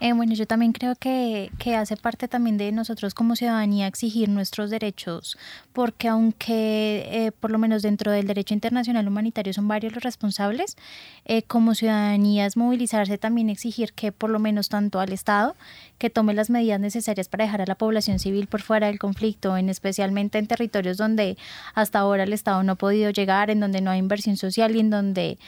[0.00, 4.28] Eh, bueno, yo también creo que, que, hace parte también de nosotros como ciudadanía exigir
[4.28, 5.38] nuestros derechos,
[5.72, 10.76] porque aunque eh, por lo menos dentro del derecho internacional humanitario son varios los responsables,
[11.24, 15.54] eh, como ciudadanía es movilizarse también exigir que por lo menos tanto al Estado
[15.98, 19.56] que tome las medidas necesarias para dejar a la población civil por fuera del conflicto,
[19.56, 21.38] en especialmente en territorios donde
[21.74, 24.80] hasta ahora el Estado no ha podido llegar, en donde no hay inversión social y
[24.80, 25.38] en donde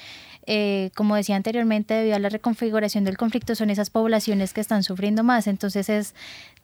[0.46, 4.82] eh, como decía anteriormente, debido a la reconfiguración del conflicto, son esas poblaciones que están
[4.84, 5.46] sufriendo más.
[5.46, 6.14] Entonces es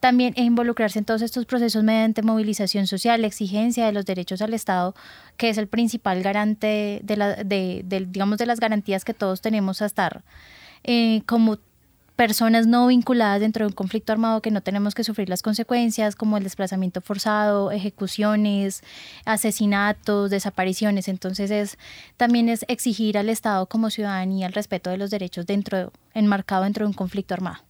[0.00, 4.94] también involucrarse en todos estos procesos mediante movilización social, exigencia de los derechos al Estado,
[5.36, 9.82] que es el principal garante de, la, de, digamos, de las garantías que todos tenemos
[9.82, 10.22] a estar
[10.84, 11.58] eh, como
[12.16, 16.16] personas no vinculadas dentro de un conflicto armado que no tenemos que sufrir las consecuencias,
[16.16, 18.82] como el desplazamiento forzado, ejecuciones,
[19.24, 21.08] asesinatos, desapariciones.
[21.08, 21.78] Entonces es
[22.16, 26.84] también es exigir al Estado como ciudadanía el respeto de los derechos dentro, enmarcado dentro
[26.84, 27.62] de un conflicto armado.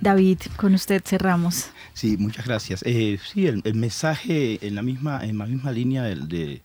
[0.00, 1.70] David, con usted cerramos.
[1.92, 2.82] Sí, muchas gracias.
[2.86, 6.62] Eh, sí, el, mensaje en la misma, en la misma línea de,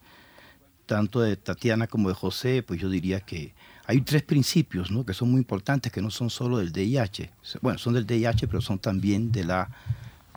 [0.85, 3.53] tanto de Tatiana como de José, pues yo diría que
[3.87, 5.05] hay tres principios ¿no?
[5.05, 7.29] que son muy importantes, que no son solo del DIH.
[7.61, 9.69] Bueno, son del DIH, pero son también de la,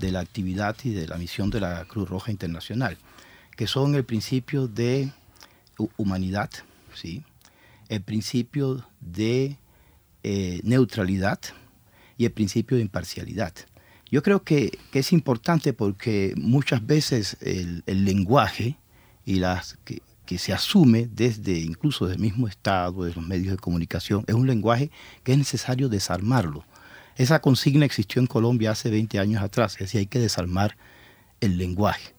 [0.00, 2.98] de la actividad y de la misión de la Cruz Roja Internacional,
[3.56, 5.10] que son el principio de
[5.96, 6.50] humanidad,
[6.94, 7.24] ¿sí?
[7.88, 9.56] el principio de
[10.22, 11.40] eh, neutralidad
[12.18, 13.54] y el principio de imparcialidad.
[14.10, 18.76] Yo creo que, es importante porque muchas veces el lenguaje
[19.24, 19.78] y las,
[20.28, 24.46] que, se asume desde incluso del mismo Estado, de los medios de comunicación, es un
[24.46, 24.90] lenguaje
[25.24, 26.64] que es necesario desarmarlo.
[27.16, 30.76] Esa consigna existió en Colombia hace 20 años atrás, es decir, hay que desarmar
[31.40, 32.14] el lenguaje.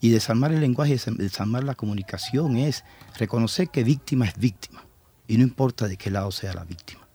[0.00, 2.84] Y desarmar el lenguaje, desarmar la comunicación es
[3.18, 4.86] reconocer que víctima es víctima,
[5.26, 7.08] y no importa de qué lado sea la víctima.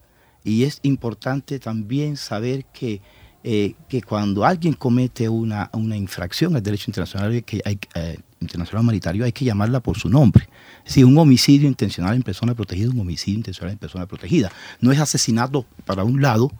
[0.44, 3.02] Y es importante también saber que,
[3.46, 8.84] eh, que cuando alguien comete una, una infracción al derecho internacional, que hay, eh, internacional
[8.84, 10.48] humanitario hay que llamarla por su nombre.
[10.86, 14.52] Si un homicidio intencional en persona protegida, un homicidio intencional en persona protegida.
[14.80, 16.52] No es asesinato para un lado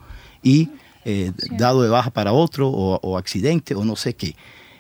[0.42, 0.70] y
[1.06, 4.36] eh, dado de baja para otro o, accidente o no sé qué.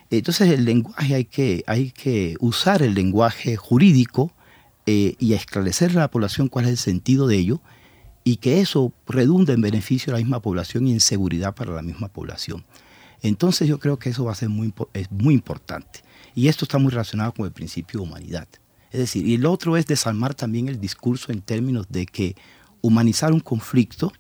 [0.10, 4.32] Entonces el lenguaje hay que, hay que usar el lenguaje jurídico
[4.86, 7.62] eh, y esclarecer a la población cuál es el sentido de ello
[8.24, 11.82] y que eso redunda en beneficio de la misma población y en seguridad para la
[11.82, 12.64] misma población.
[13.22, 16.02] Entonces yo creo que eso va a ser muy, es muy importante.
[16.36, 18.48] Y esto está muy relacionado con el principio de humanidad.
[18.92, 22.36] Es decir, y el otro es desarmar también el discurso en términos de que
[22.82, 24.14] humanizar un conflicto,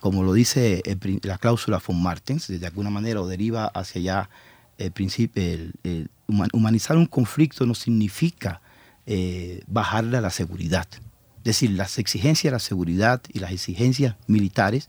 [0.00, 0.82] como lo dice
[1.22, 4.30] la cláusula von Martens, de alguna manera o deriva hacia allá
[4.78, 5.42] el principio,
[6.52, 8.60] humanizar un conflicto no significa
[9.06, 10.86] eh, bajarle a la seguridad.
[11.38, 14.88] Es decir, las exigencias de la seguridad y las exigencias militares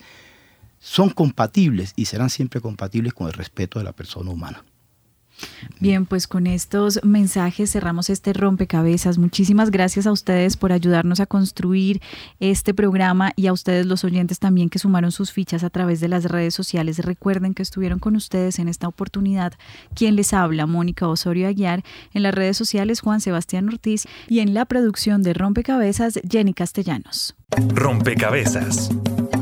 [0.80, 4.64] son compatibles y serán siempre compatibles con el respeto de la persona humana.
[5.80, 9.18] Bien, pues con estos mensajes cerramos este rompecabezas.
[9.18, 12.02] Muchísimas gracias a ustedes por ayudarnos a construir
[12.40, 16.08] este programa y a ustedes los oyentes también que sumaron sus fichas a través de
[16.08, 17.00] las redes sociales.
[17.00, 19.54] Recuerden que estuvieron con ustedes en esta oportunidad.
[19.94, 21.84] Quien les habla, Mónica Osorio Aguiar,
[22.14, 27.36] en las redes sociales Juan Sebastián Ortiz y en la producción de Rompecabezas Jenny Castellanos.
[27.70, 28.90] Rompecabezas,